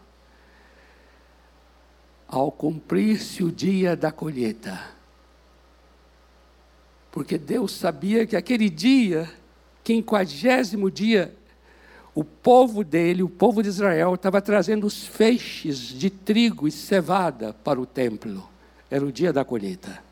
[2.28, 4.80] Ao cumprir-se o dia da colheita,
[7.12, 9.32] porque Deus sabia que aquele dia,
[9.84, 11.36] quinquagésimo dia,
[12.16, 17.54] o povo dele, o povo de Israel, estava trazendo os feixes de trigo e cevada
[17.64, 18.48] para o templo.
[18.90, 20.04] Era o dia da colheita.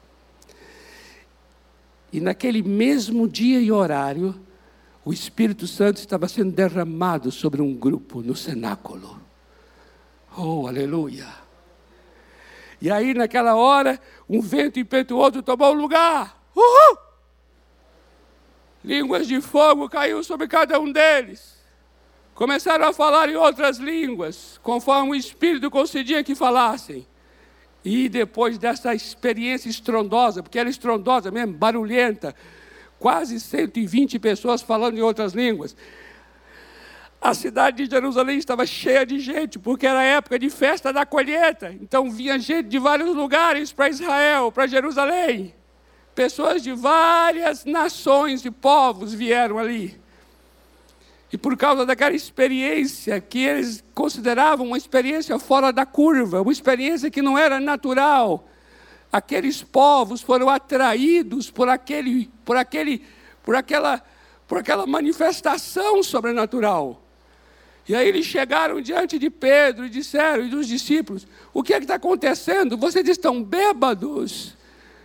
[2.12, 4.36] E naquele mesmo dia e horário,
[5.04, 9.20] o Espírito Santo estava sendo derramado sobre um grupo no cenáculo.
[10.38, 11.28] Oh, aleluia!
[12.82, 16.42] E aí, naquela hora, um vento impetuoso tomou o lugar.
[16.56, 16.98] Uhul!
[18.84, 21.60] Línguas de fogo caiu sobre cada um deles.
[22.34, 27.08] Começaram a falar em outras línguas, conforme o Espírito concedia que falassem.
[27.86, 32.36] E depois dessa experiência estrondosa, porque era estrondosa mesmo, barulhenta,
[33.02, 35.76] quase 120 pessoas falando em outras línguas.
[37.20, 41.76] A cidade de Jerusalém estava cheia de gente, porque era época de festa da colheita.
[41.82, 45.54] Então vinha gente de vários lugares para Israel, para Jerusalém.
[46.14, 49.99] Pessoas de várias nações e povos vieram ali.
[51.34, 57.10] E por causa daquela experiência que eles consideravam uma experiência fora da curva, uma experiência
[57.10, 58.47] que não era natural,
[59.12, 63.03] aqueles povos foram atraídos por aquele, por aquele,
[63.43, 64.01] por aquela,
[64.47, 67.01] por aquela manifestação sobrenatural.
[67.88, 71.78] E aí eles chegaram diante de Pedro e disseram, e dos discípulos: O que é
[71.78, 72.78] que está acontecendo?
[72.78, 74.55] Vocês estão bêbados?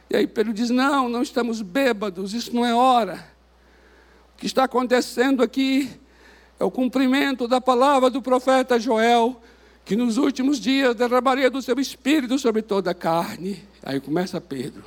[0.09, 3.27] E aí Pedro diz: Não, não estamos bêbados, isso não é hora.
[4.35, 5.91] O que está acontecendo aqui
[6.61, 9.41] é o cumprimento da palavra do profeta Joel,
[9.85, 13.65] que nos últimos dias derramaria do seu espírito sobre toda a carne.
[13.87, 14.85] Aí começa Pedro.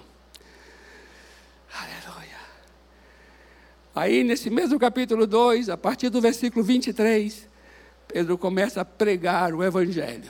[1.74, 2.38] Aleluia.
[3.96, 7.48] Aí, nesse mesmo capítulo 2, a partir do versículo 23,
[8.08, 10.30] Pedro começa a pregar o Evangelho.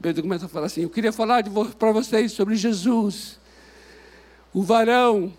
[0.00, 1.42] Pedro começa a falar assim: Eu queria falar
[1.78, 3.40] para vocês sobre Jesus,
[4.52, 5.34] o varão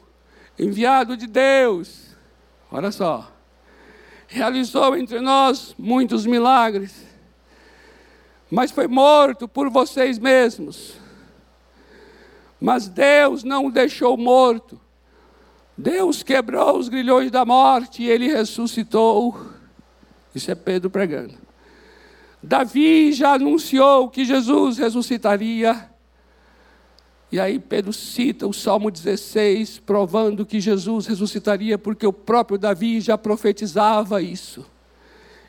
[0.59, 2.07] enviado de Deus.
[2.69, 3.31] Olha só
[4.27, 6.93] realizou entre nós muitos milagres,
[8.51, 11.06] mas foi morto por vocês mesmos.
[12.59, 14.79] Mas Deus não o deixou morto.
[15.77, 19.39] Deus quebrou os grilhões da morte e ele ressuscitou.
[20.33, 21.35] Isso é Pedro pregando.
[22.41, 25.89] Davi já anunciou que Jesus ressuscitaria.
[27.31, 33.01] E aí Pedro cita o Salmo 16, provando que Jesus ressuscitaria, porque o próprio Davi
[33.01, 34.65] já profetizava isso.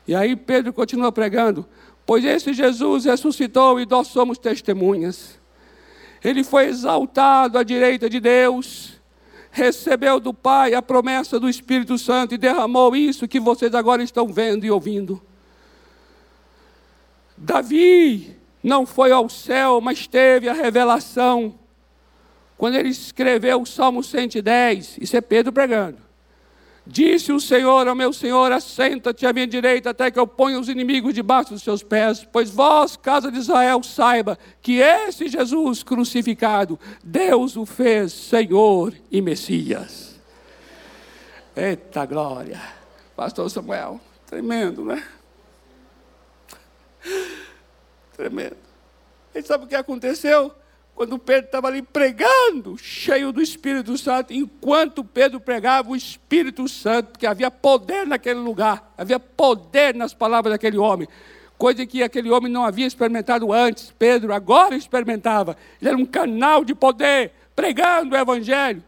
[0.07, 1.65] E aí Pedro continua pregando:
[2.05, 5.39] Pois esse Jesus ressuscitou e nós somos testemunhas.
[6.23, 8.99] Ele foi exaltado à direita de Deus,
[9.51, 14.27] recebeu do Pai a promessa do Espírito Santo e derramou isso que vocês agora estão
[14.27, 15.21] vendo e ouvindo.
[17.37, 21.57] Davi não foi ao céu, mas teve a revelação
[22.59, 26.08] quando ele escreveu o Salmo 110, isso é Pedro pregando.
[26.91, 30.67] Disse o Senhor ao meu Senhor: Assenta-te à minha direita, até que eu ponha os
[30.67, 32.27] inimigos debaixo dos seus pés.
[32.31, 39.21] Pois vós, casa de Israel, saiba que esse Jesus crucificado, Deus o fez Senhor e
[39.21, 40.19] Messias.
[41.55, 42.59] Eita glória!
[43.15, 45.07] Pastor Samuel, tremendo, né?
[48.17, 48.57] Tremendo.
[49.35, 50.51] E sabe o que aconteceu?
[50.99, 57.17] Quando Pedro estava ali pregando, cheio do Espírito Santo, enquanto Pedro pregava, o Espírito Santo,
[57.17, 61.07] que havia poder naquele lugar, havia poder nas palavras daquele homem,
[61.57, 63.93] coisa que aquele homem não havia experimentado antes.
[63.97, 65.55] Pedro agora experimentava.
[65.81, 68.83] Ele era um canal de poder, pregando o Evangelho.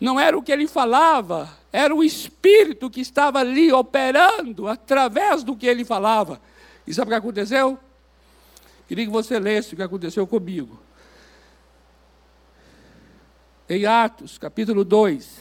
[0.00, 5.54] Não era o que ele falava, era o Espírito que estava ali operando através do
[5.54, 6.40] que ele falava.
[6.84, 7.78] E sabe o que aconteceu?
[8.88, 10.85] Queria que você lesse o que aconteceu comigo
[13.68, 15.40] em Atos, capítulo 2,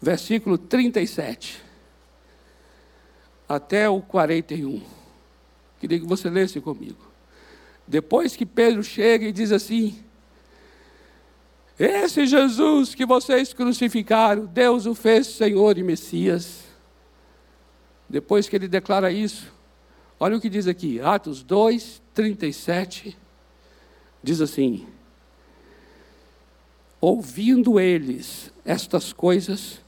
[0.00, 1.62] versículo 37
[3.48, 4.80] até o 41.
[5.80, 7.10] Queria que você lesse comigo.
[7.86, 9.98] Depois que Pedro chega e diz assim:
[11.76, 16.62] Esse Jesus que vocês crucificaram, Deus o fez Senhor e Messias.
[18.08, 19.52] Depois que ele declara isso,
[20.18, 23.16] olha o que diz aqui, Atos 2, 37,
[24.22, 24.86] diz assim:
[27.00, 29.80] Ouvindo eles estas coisas,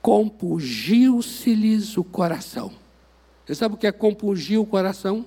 [0.00, 2.72] compungiu-se-lhes o coração.
[3.44, 5.26] Você sabe o que é compungir o coração?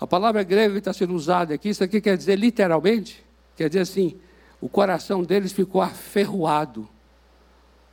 [0.00, 3.24] A palavra grega que está sendo usada aqui, isso aqui quer dizer literalmente,
[3.54, 4.18] quer dizer assim,
[4.60, 6.88] o coração deles ficou aferroado,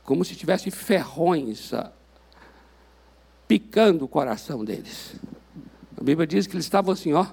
[0.02, 1.92] como se tivesse ferrões a,
[3.46, 5.14] picando o coração deles.
[5.96, 7.26] A Bíblia diz que eles estavam assim, ó,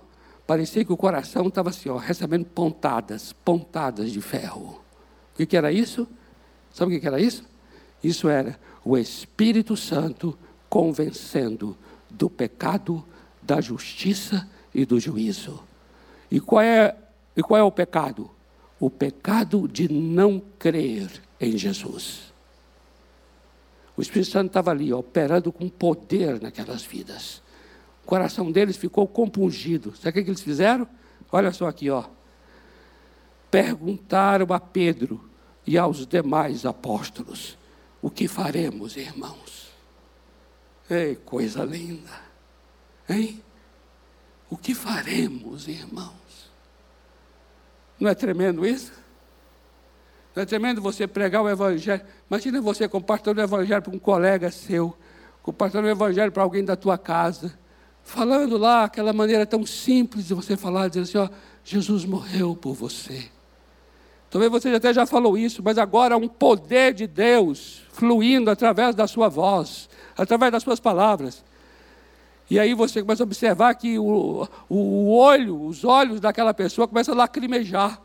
[0.48, 4.82] parecia que o coração estava assim, ó, recebendo pontadas, pontadas de ferro.
[5.34, 6.08] O que, que era isso?
[6.72, 7.44] Sabe o que, que era isso?
[8.02, 10.38] Isso era o Espírito Santo
[10.70, 11.78] convencendo
[12.10, 13.04] do pecado,
[13.42, 15.62] da justiça e do juízo.
[16.32, 16.96] E qual é,
[17.36, 18.32] e qual é o pecado?
[18.80, 22.34] O pecado de não crer em Jesus.
[23.98, 27.42] O Espírito Santo estava ali, operando com poder naquelas vidas.
[28.08, 29.94] O coração deles ficou compungido.
[29.98, 30.88] Sabe o que, eles fizeram?
[31.30, 32.06] Olha só aqui, ó.
[33.52, 35.30] Perguntaram a Pedro
[35.66, 37.58] e aos demais apóstolos:
[38.02, 39.74] O que faremos, irmãos?
[40.90, 42.10] Ei, coisa linda.
[43.10, 43.44] Hein?
[44.50, 46.50] O que faremos, irmãos?
[48.00, 48.94] Não é tremendo isso?
[50.34, 52.06] Não é tremendo você pregar o Evangelho?
[52.32, 54.98] Imagina você compartilhando o Evangelho para um colega seu,
[55.44, 57.67] compartilhando o Evangelho para alguém da tua casa
[58.08, 61.30] falando lá aquela maneira tão simples de você falar, dizendo assim: ó,
[61.64, 63.26] Jesus morreu por você.
[64.30, 68.96] Talvez você até já falou isso, mas agora há um poder de Deus fluindo através
[68.96, 71.44] da sua voz, através das suas palavras.
[72.50, 77.14] E aí você começa a observar que o, o olho, os olhos daquela pessoa começam
[77.14, 78.02] a lacrimejar.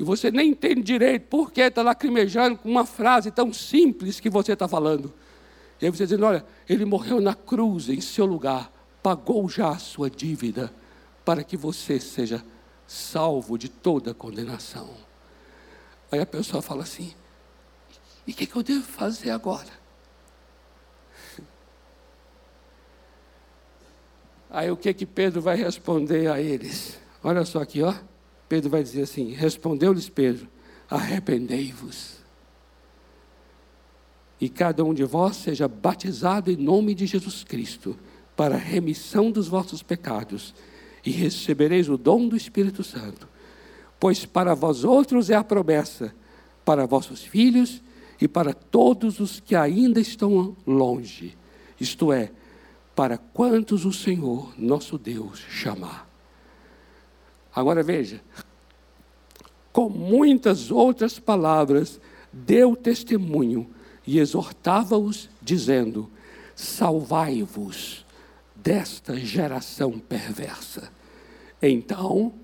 [0.00, 4.28] E você nem entende direito por que está lacrimejando com uma frase tão simples que
[4.28, 5.14] você está falando.
[5.80, 8.75] E aí você dizendo, olha, ele morreu na cruz em seu lugar
[9.06, 10.74] pagou já a sua dívida
[11.24, 12.44] para que você seja
[12.88, 14.90] salvo de toda condenação.
[16.10, 17.14] Aí a pessoa fala assim:
[18.26, 19.70] e o que, que eu devo fazer agora?
[24.50, 26.98] Aí o que que Pedro vai responder a eles?
[27.22, 27.94] Olha só aqui, ó.
[28.48, 30.48] Pedro vai dizer assim: Respondeu-lhes Pedro:
[30.90, 32.16] Arrependei-vos.
[34.40, 37.96] E cada um de vós seja batizado em nome de Jesus Cristo,
[38.36, 40.54] para a remissão dos vossos pecados,
[41.04, 43.28] e recebereis o dom do Espírito Santo.
[43.98, 46.14] Pois para vós outros é a promessa,
[46.64, 47.80] para vossos filhos
[48.20, 51.36] e para todos os que ainda estão longe,
[51.80, 52.32] isto é,
[52.94, 56.08] para quantos o Senhor, nosso Deus, chamar.
[57.54, 58.20] Agora veja,
[59.72, 62.00] com muitas outras palavras,
[62.32, 63.70] deu testemunho
[64.06, 66.10] e exortava-os, dizendo:
[66.54, 68.05] Salvai-vos
[68.66, 70.90] desta geração perversa.
[71.62, 72.34] Então,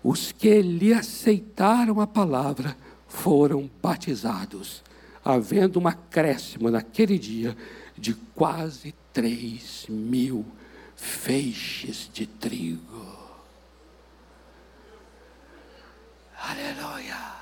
[0.00, 2.76] os que lhe aceitaram a palavra
[3.08, 4.84] foram batizados,
[5.24, 7.56] havendo um acréscimo naquele dia
[7.98, 10.46] de quase três mil
[10.94, 13.18] feixes de trigo.
[16.38, 17.34] Aleluia!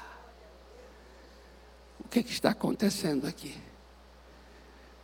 [2.00, 3.54] O que, que está acontecendo aqui?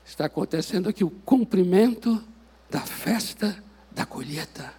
[0.03, 2.25] Está acontecendo aqui o cumprimento
[2.71, 4.73] da festa da colheita.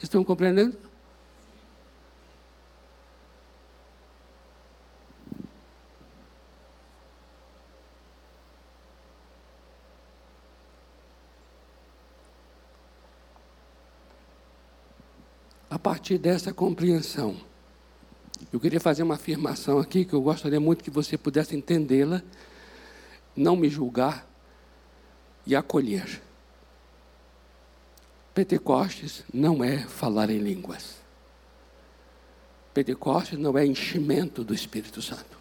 [0.00, 0.78] Estão compreendendo?
[15.68, 17.34] a partir dessa compreensão.
[18.52, 22.22] Eu queria fazer uma afirmação aqui que eu gostaria muito que você pudesse entendê-la,
[23.34, 24.31] não me julgar
[25.46, 26.22] e acolher.
[28.34, 30.96] Pentecostes não é falar em línguas.
[32.72, 35.38] Pentecostes não é enchimento do Espírito Santo.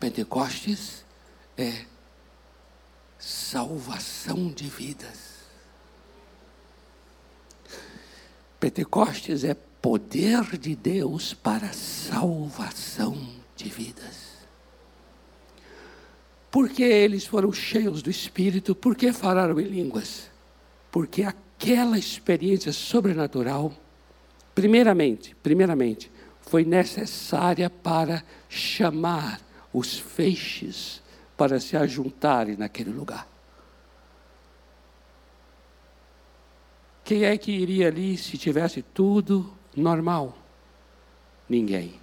[0.00, 1.04] Pentecostes
[1.56, 1.84] é
[3.18, 5.38] salvação de vidas.
[8.58, 13.16] Pentecostes é poder de Deus para salvação
[13.54, 14.27] de vidas.
[16.50, 20.30] Porque eles foram cheios do Espírito, por que falaram em línguas?
[20.90, 23.72] Porque aquela experiência sobrenatural,
[24.54, 29.40] primeiramente, primeiramente, foi necessária para chamar
[29.72, 31.02] os feixes
[31.36, 33.28] para se ajuntarem naquele lugar.
[37.04, 40.36] Quem é que iria ali se tivesse tudo normal?
[41.48, 41.94] Ninguém.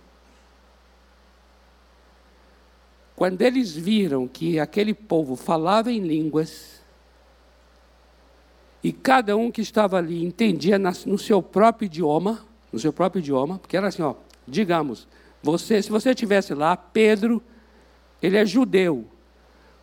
[3.16, 6.82] Quando eles viram que aquele povo falava em línguas,
[8.84, 13.58] e cada um que estava ali entendia no seu próprio idioma, no seu próprio idioma,
[13.58, 14.16] porque era assim, ó,
[14.48, 15.08] digamos,
[15.42, 17.42] você, se você estivesse lá, Pedro,
[18.22, 19.06] ele é judeu,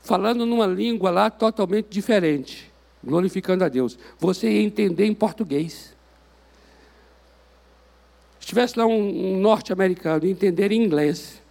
[0.02, 2.72] falando numa língua lá totalmente diferente
[3.04, 3.98] glorificando a Deus.
[4.18, 5.94] Você ia entender em português.
[8.40, 11.41] Se tivesse lá um, um norte-americano, entender em inglês.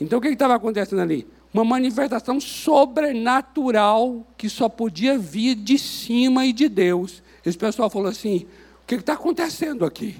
[0.00, 1.28] Então o que estava acontecendo ali?
[1.52, 7.22] Uma manifestação sobrenatural que só podia vir de cima e de Deus.
[7.44, 8.46] Esse pessoal falou assim:
[8.82, 10.16] o que está acontecendo aqui?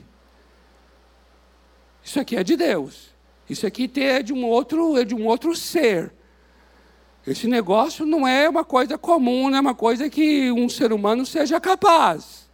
[2.04, 3.10] Isso aqui é de Deus.
[3.48, 6.12] Isso aqui é de um outro, é de um outro ser.
[7.26, 11.26] Esse negócio não é uma coisa comum, não é uma coisa que um ser humano
[11.26, 12.48] seja capaz.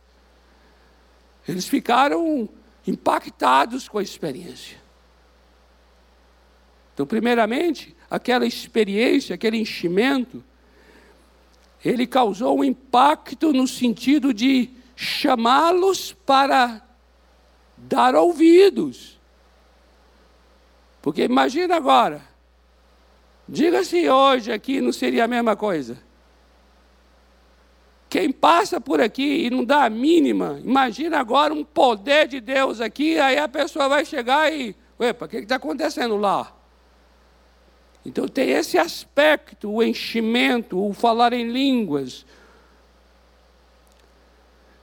[1.46, 2.48] Eles ficaram
[2.86, 4.85] impactados com a experiência.
[6.96, 10.42] Então, primeiramente, aquela experiência, aquele enchimento,
[11.84, 16.80] ele causou um impacto no sentido de chamá-los para
[17.76, 19.20] dar ouvidos.
[21.02, 22.22] Porque imagina agora,
[23.48, 25.98] Diga se hoje aqui não seria a mesma coisa.
[28.08, 32.80] Quem passa por aqui e não dá a mínima, imagina agora um poder de Deus
[32.80, 36.55] aqui, aí a pessoa vai chegar e, epa, o que está acontecendo lá?
[38.06, 42.24] Então tem esse aspecto, o enchimento, o falar em línguas.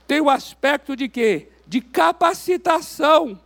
[0.05, 1.49] Tem o aspecto de quê?
[1.65, 3.39] De capacitação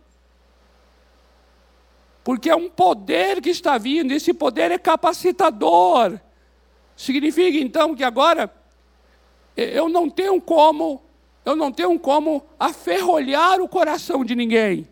[2.28, 6.20] porque é um poder que está vindo, esse poder é capacitador.
[6.94, 8.52] Significa então que agora
[9.56, 11.02] eu não tenho como,
[11.42, 14.86] eu não tenho como aferrolhar o coração de ninguém.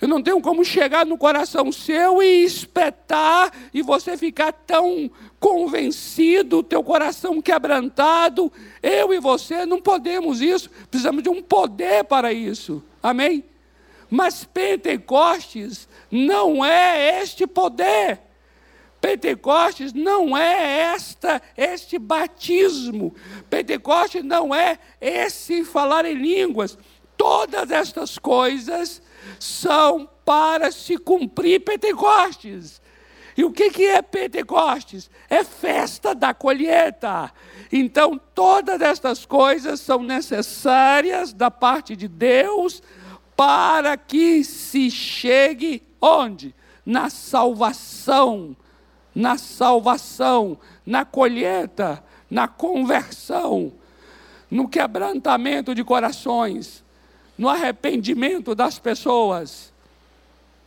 [0.00, 6.62] Eu não tenho como chegar no coração seu e espetar e você ficar tão convencido,
[6.62, 8.50] teu coração quebrantado.
[8.82, 12.82] Eu e você não podemos isso, precisamos de um poder para isso.
[13.02, 13.44] Amém?
[14.08, 18.20] Mas Pentecostes não é este poder.
[19.00, 23.14] Pentecostes não é esta este batismo.
[23.48, 26.76] Pentecostes não é esse falar em línguas.
[27.16, 29.02] Todas estas coisas
[29.38, 32.80] são para se cumprir Pentecostes.
[33.36, 35.10] E o que, é Pentecostes?
[35.28, 37.32] É festa da colheita.
[37.72, 42.82] Então, todas estas coisas são necessárias da parte de Deus
[43.36, 46.54] para que se chegue onde?
[46.84, 48.56] Na salvação.
[49.14, 53.72] Na salvação, na colheita, na conversão,
[54.50, 56.84] no quebrantamento de corações
[57.40, 59.72] no arrependimento das pessoas.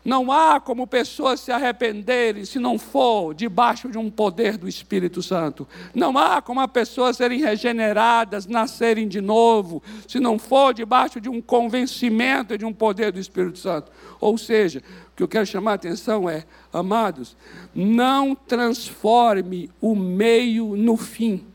[0.03, 5.21] Não há como pessoas se arrependerem se não for debaixo de um poder do Espírito
[5.21, 5.67] Santo.
[5.93, 11.29] Não há como as pessoas serem regeneradas, nascerem de novo, se não for debaixo de
[11.29, 13.91] um convencimento de um poder do Espírito Santo.
[14.19, 16.43] Ou seja, o que eu quero chamar a atenção é,
[16.73, 17.37] amados,
[17.73, 21.52] não transforme o meio no fim.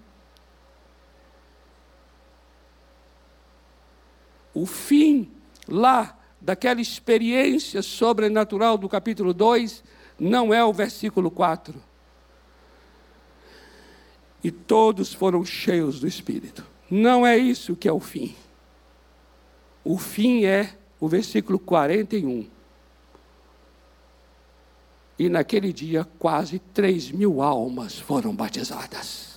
[4.61, 5.31] O fim
[5.69, 9.85] lá daquela experiência sobrenatural do capítulo 2
[10.19, 11.81] não é o versículo 4.
[14.43, 16.65] E todos foram cheios do Espírito.
[16.91, 18.35] Não é isso que é o fim.
[19.85, 22.49] O fim é o versículo 41.
[25.19, 29.28] E naquele dia, quase 3 mil almas foram batizadas.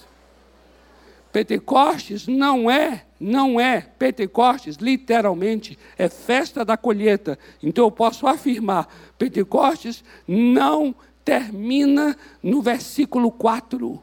[1.31, 7.39] Pentecostes não é, não é, Pentecostes literalmente é festa da colheita.
[7.63, 14.01] Então eu posso afirmar, Pentecostes não termina no versículo 4.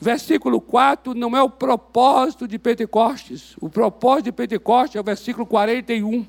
[0.00, 3.54] Versículo 4 não é o propósito de Pentecostes.
[3.60, 6.26] O propósito de Pentecostes é o versículo 41.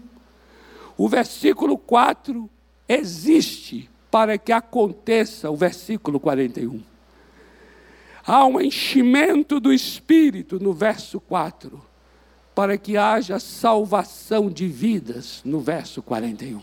[0.98, 2.50] O versículo 4
[2.88, 6.97] existe para que aconteça o versículo 41
[8.28, 11.82] há um enchimento do Espírito no verso 4,
[12.54, 16.62] para que haja salvação de vidas no verso 41.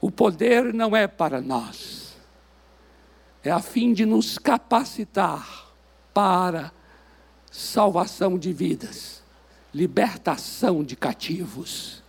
[0.00, 2.16] O poder não é para nós,
[3.44, 5.68] é a fim de nos capacitar
[6.12, 6.72] para
[7.48, 9.22] salvação de vidas,
[9.72, 12.02] libertação de cativos,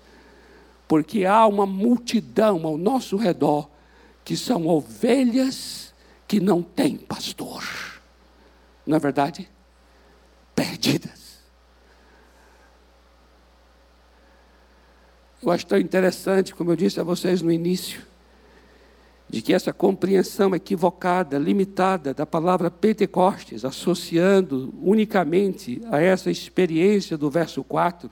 [0.87, 3.69] porque há uma multidão ao nosso redor
[4.25, 5.86] que são ovelhas
[6.27, 7.63] que não têm pastor.
[8.85, 9.49] Não é verdade?
[10.53, 11.37] Perdidas.
[15.41, 18.01] Eu acho tão interessante, como eu disse a vocês no início,
[19.29, 27.29] de que essa compreensão equivocada, limitada da palavra Pentecostes, associando unicamente a essa experiência do
[27.29, 28.09] verso 4,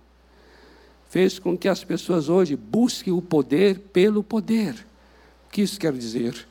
[1.09, 4.73] fez com que as pessoas hoje busquem o poder pelo poder.
[5.47, 6.45] O que isso quer dizer?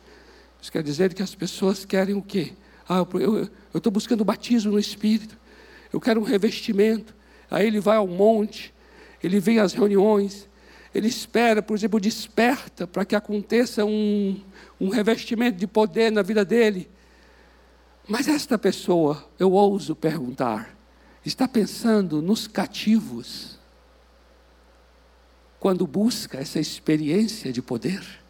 [0.65, 2.55] Isso quer dizer que as pessoas querem o quê?
[2.89, 5.39] Ah, eu estou buscando batismo no Espírito,
[5.93, 7.15] eu quero um revestimento.
[7.51, 8.73] Aí ele vai ao monte,
[9.23, 10.49] ele vem às reuniões,
[10.95, 14.41] ele espera, por exemplo, desperta para que aconteça um,
[14.81, 16.89] um revestimento de poder na vida dele.
[18.09, 20.75] Mas esta pessoa, eu ouso perguntar,
[21.27, 23.59] está pensando nos cativos
[25.61, 28.24] quando busca essa experiência de poder?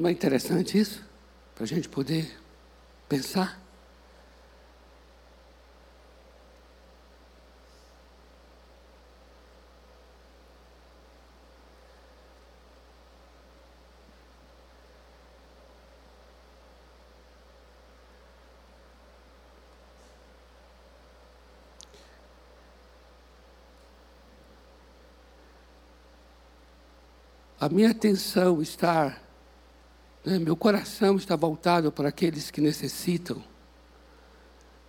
[0.00, 1.04] Não é interessante isso?
[1.54, 2.34] Para a gente poder
[3.06, 3.60] pensar?
[27.60, 29.29] A minha atenção está né?
[30.24, 33.42] Meu coração está voltado para aqueles que necessitam.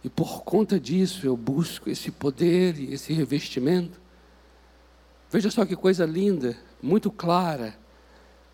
[0.03, 3.99] E por conta disso eu busco esse poder e esse revestimento.
[5.29, 7.77] Veja só que coisa linda, muito clara,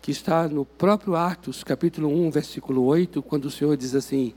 [0.00, 4.32] que está no próprio Atos, capítulo 1, versículo 8, quando o Senhor diz assim: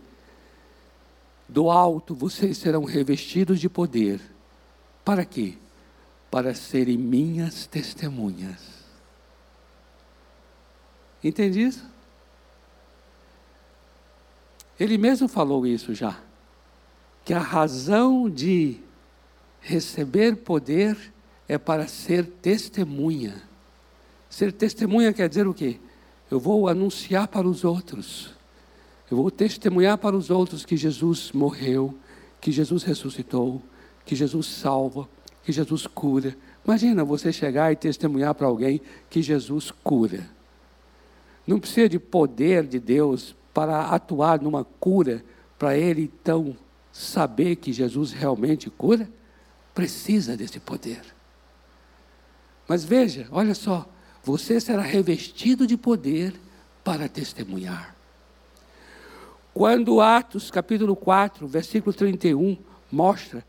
[1.48, 4.20] Do alto vocês serão revestidos de poder.
[5.06, 5.56] Para quê?
[6.32, 8.82] Para serem minhas testemunhas.
[11.24, 11.92] Entende isso?
[14.82, 16.18] Ele mesmo falou isso já.
[17.24, 18.78] Que a razão de
[19.60, 20.98] receber poder
[21.48, 23.44] é para ser testemunha.
[24.28, 25.80] Ser testemunha quer dizer o quê?
[26.32, 28.34] Eu vou anunciar para os outros.
[29.12, 31.96] Eu vou testemunhar para os outros que Jesus morreu,
[32.40, 33.62] que Jesus ressuscitou,
[34.04, 35.08] que Jesus salva,
[35.44, 36.36] que Jesus cura.
[36.66, 40.28] Imagina você chegar e testemunhar para alguém que Jesus cura.
[41.46, 45.24] Não precisa de poder de Deus para atuar numa cura,
[45.58, 46.56] para ele então
[46.91, 49.10] saber que Jesus realmente cura.
[49.74, 51.02] Precisa desse poder.
[52.68, 53.88] Mas veja, olha só,
[54.24, 56.34] você será revestido de poder
[56.84, 57.95] para testemunhar.
[59.54, 62.58] Quando Atos capítulo 4, versículo 31
[62.91, 63.45] mostra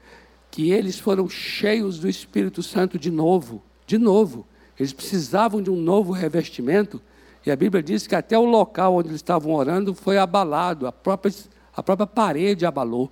[0.51, 4.47] que eles foram cheios do Espírito Santo de novo, de novo.
[4.79, 7.01] Eles precisavam de um novo revestimento,
[7.45, 10.93] e a Bíblia diz que até o local onde eles estavam orando foi abalado, a
[10.93, 11.33] própria,
[11.75, 13.11] a própria parede abalou.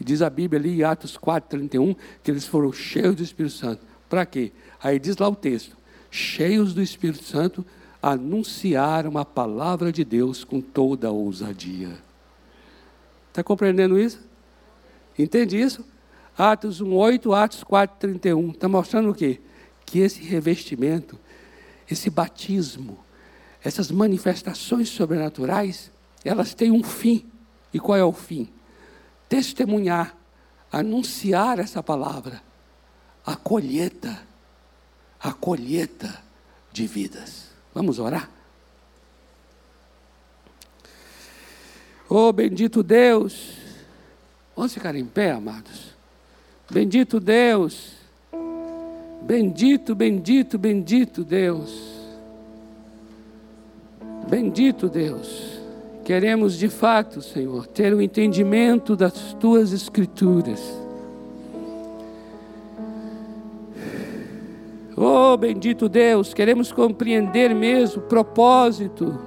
[0.00, 3.54] E diz a Bíblia ali em Atos 4, 31, que eles foram cheios do Espírito
[3.54, 3.82] Santo.
[4.08, 4.52] Para quê?
[4.80, 5.76] Aí diz lá o texto:
[6.10, 7.64] cheios do Espírito Santo,
[8.00, 11.90] anunciaram a palavra de Deus com toda ousadia.
[13.28, 14.20] Está compreendendo isso?
[15.18, 15.84] Entende isso?
[16.38, 18.54] Atos 1,8, Atos 4,31.
[18.54, 19.40] Está mostrando o quê?
[19.84, 21.18] Que esse revestimento,
[21.90, 22.98] esse batismo,
[23.66, 25.90] essas manifestações sobrenaturais,
[26.24, 27.26] elas têm um fim.
[27.74, 28.48] E qual é o fim?
[29.28, 30.16] Testemunhar,
[30.70, 32.40] anunciar essa palavra,
[33.26, 34.22] a colheita,
[35.18, 36.22] a colheita
[36.72, 37.48] de vidas.
[37.74, 38.30] Vamos orar?
[42.08, 43.56] Oh, bendito Deus.
[44.54, 45.92] Vamos ficar em pé, amados.
[46.70, 47.94] Bendito Deus.
[49.22, 51.95] Bendito, bendito, bendito Deus.
[54.28, 55.60] Bendito Deus.
[56.04, 60.60] Queremos de fato, Senhor, ter o um entendimento das tuas escrituras.
[64.96, 69.18] Oh, bendito Deus, queremos compreender mesmo o propósito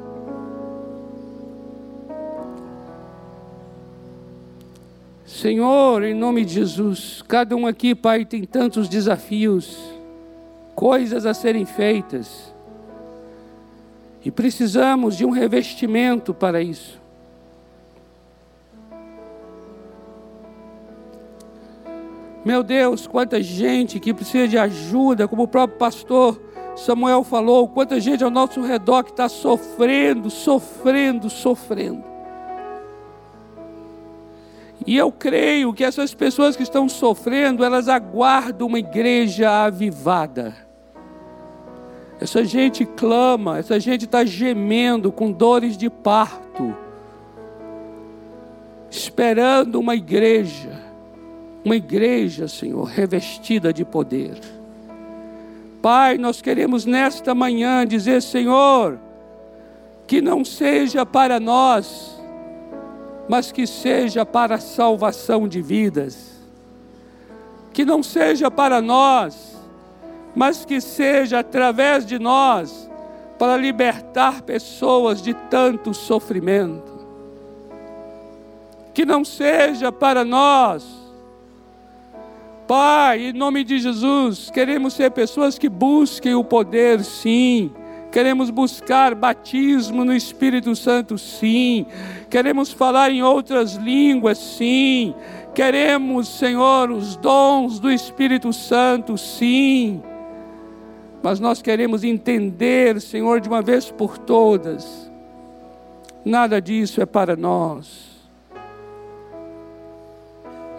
[5.39, 9.79] Senhor, em nome de Jesus, cada um aqui, Pai, tem tantos desafios,
[10.75, 12.53] coisas a serem feitas,
[14.23, 16.99] e precisamos de um revestimento para isso.
[22.43, 26.41] Meu Deus, quanta gente que precisa de ajuda, como o próprio pastor
[26.75, 32.03] Samuel falou, quanta gente ao nosso redor que está sofrendo, sofrendo, sofrendo.
[34.87, 40.68] E eu creio que essas pessoas que estão sofrendo, elas aguardam uma igreja avivada.
[42.19, 46.75] Essa gente clama, essa gente está gemendo com dores de parto,
[48.91, 50.71] esperando uma igreja,
[51.63, 54.37] uma igreja, Senhor, revestida de poder.
[55.81, 58.99] Pai, nós queremos nesta manhã dizer, Senhor,
[60.05, 62.19] que não seja para nós,
[63.29, 66.37] mas que seja para a salvação de vidas.
[67.71, 69.58] Que não seja para nós,
[70.39, 72.89] mas que seja através de nós
[73.37, 76.97] para libertar pessoas de tanto sofrimento.
[78.93, 80.87] Que não seja para nós,
[82.65, 87.69] Pai, em nome de Jesus, queremos ser pessoas que busquem o poder, sim,
[88.11, 91.85] Queremos buscar batismo no Espírito Santo, sim.
[92.27, 95.13] Queremos falar em outras línguas, sim.
[95.53, 100.01] Queremos, Senhor, os dons do Espírito Santo, sim.
[101.21, 105.11] Mas nós queremos entender, Senhor, de uma vez por todas,
[106.23, 108.09] nada disso é para nós.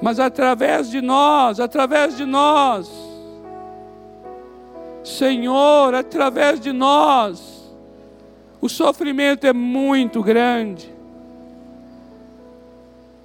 [0.00, 2.90] Mas através de nós, através de nós,
[5.04, 7.70] Senhor, através de nós,
[8.60, 10.99] o sofrimento é muito grande.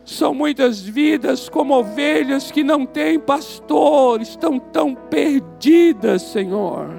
[0.05, 6.89] São muitas vidas como ovelhas que não têm pastor, estão tão perdidas, Senhor.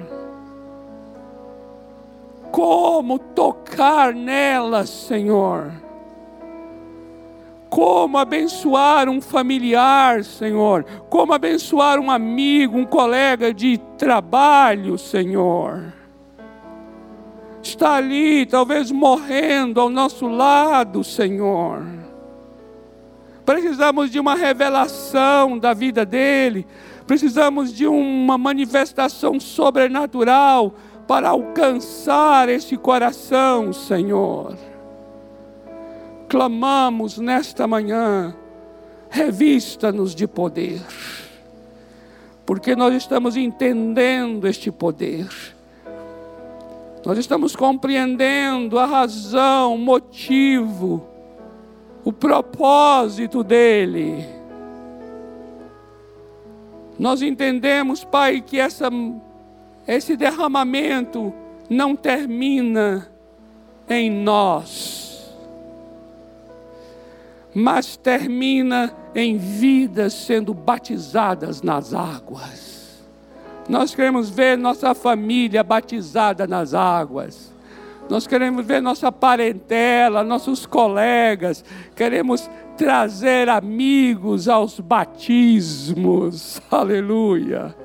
[2.51, 5.71] Como tocar nelas, Senhor?
[7.69, 15.93] como abençoar um familiar, Senhor, como abençoar um amigo, um colega de trabalho, Senhor.
[17.61, 22.06] Está ali, talvez morrendo ao nosso lado, Senhor.
[23.47, 26.67] Precisamos de uma revelação da vida dele,
[27.07, 30.75] precisamos de uma manifestação sobrenatural
[31.07, 34.57] para alcançar esse coração, Senhor.
[36.27, 38.35] Clamamos nesta manhã,
[39.09, 40.81] revista-nos de poder,
[42.45, 45.25] porque nós estamos entendendo este poder,
[47.05, 51.15] nós estamos compreendendo a razão, o motivo,
[52.07, 54.25] o propósito dele.
[56.97, 58.89] Nós entendemos, Pai, que essa,
[59.85, 61.33] esse derramamento
[61.69, 63.11] não termina
[63.89, 65.07] em nós
[67.59, 73.03] mas termina em vidas sendo batizadas nas águas.
[73.67, 77.51] Nós queremos ver nossa família batizada nas águas.
[78.09, 81.63] Nós queremos ver nossa parentela, nossos colegas,
[81.95, 86.61] queremos trazer amigos aos batismos.
[86.71, 87.75] Aleluia.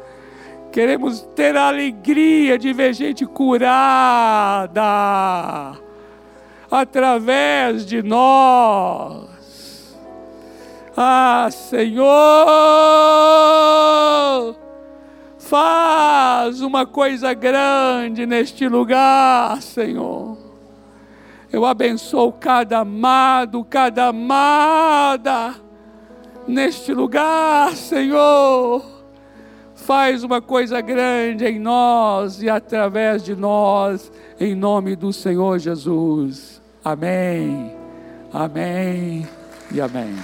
[0.71, 4.83] Queremos ter a alegria de ver gente curada
[6.71, 9.29] através de nós.
[10.97, 12.07] Ah, Senhor,
[15.43, 20.39] faz uma coisa grande neste lugar, Senhor.
[21.53, 25.55] Eu abençoo cada amado, cada amada
[26.47, 28.83] neste lugar, Senhor.
[29.75, 36.63] Faz uma coisa grande em nós e através de nós, em nome do Senhor Jesus.
[36.85, 37.77] Amém,
[38.33, 39.29] amém
[39.71, 40.17] e amém.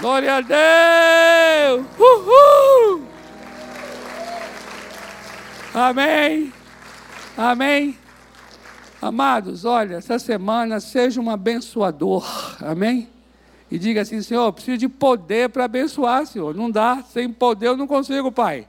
[0.00, 1.86] Glória a Deus!
[1.98, 3.02] Uhul!
[5.74, 6.50] Amém!
[7.36, 7.98] Amém!
[9.02, 12.24] Amados, olha, essa semana seja um abençoador,
[12.62, 13.10] amém?
[13.70, 16.54] E diga assim, Senhor, preciso de poder para abençoar, Senhor.
[16.54, 18.66] Não dá, sem poder eu não consigo, Pai.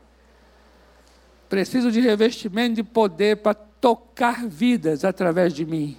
[1.50, 5.98] Preciso de revestimento de poder para tocar vidas através de mim,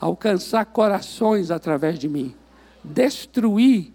[0.00, 2.34] alcançar corações através de mim,
[2.82, 3.92] destruir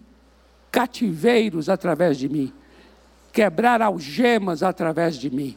[0.74, 2.52] cativeiros através de mim,
[3.32, 5.56] quebrar algemas através de mim,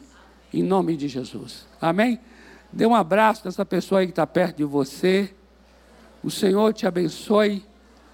[0.54, 1.66] em nome de Jesus.
[1.80, 2.20] Amém?
[2.72, 5.34] Dê um abraço nessa pessoa aí que está perto de você.
[6.22, 7.64] O Senhor te abençoe,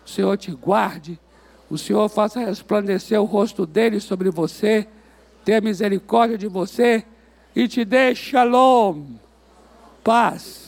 [0.02, 1.20] o Senhor te guarde,
[1.68, 4.88] o Senhor faça resplandecer o rosto dele sobre você,
[5.44, 7.04] tenha misericórdia de você
[7.54, 9.04] e te dê shalom,
[10.02, 10.63] paz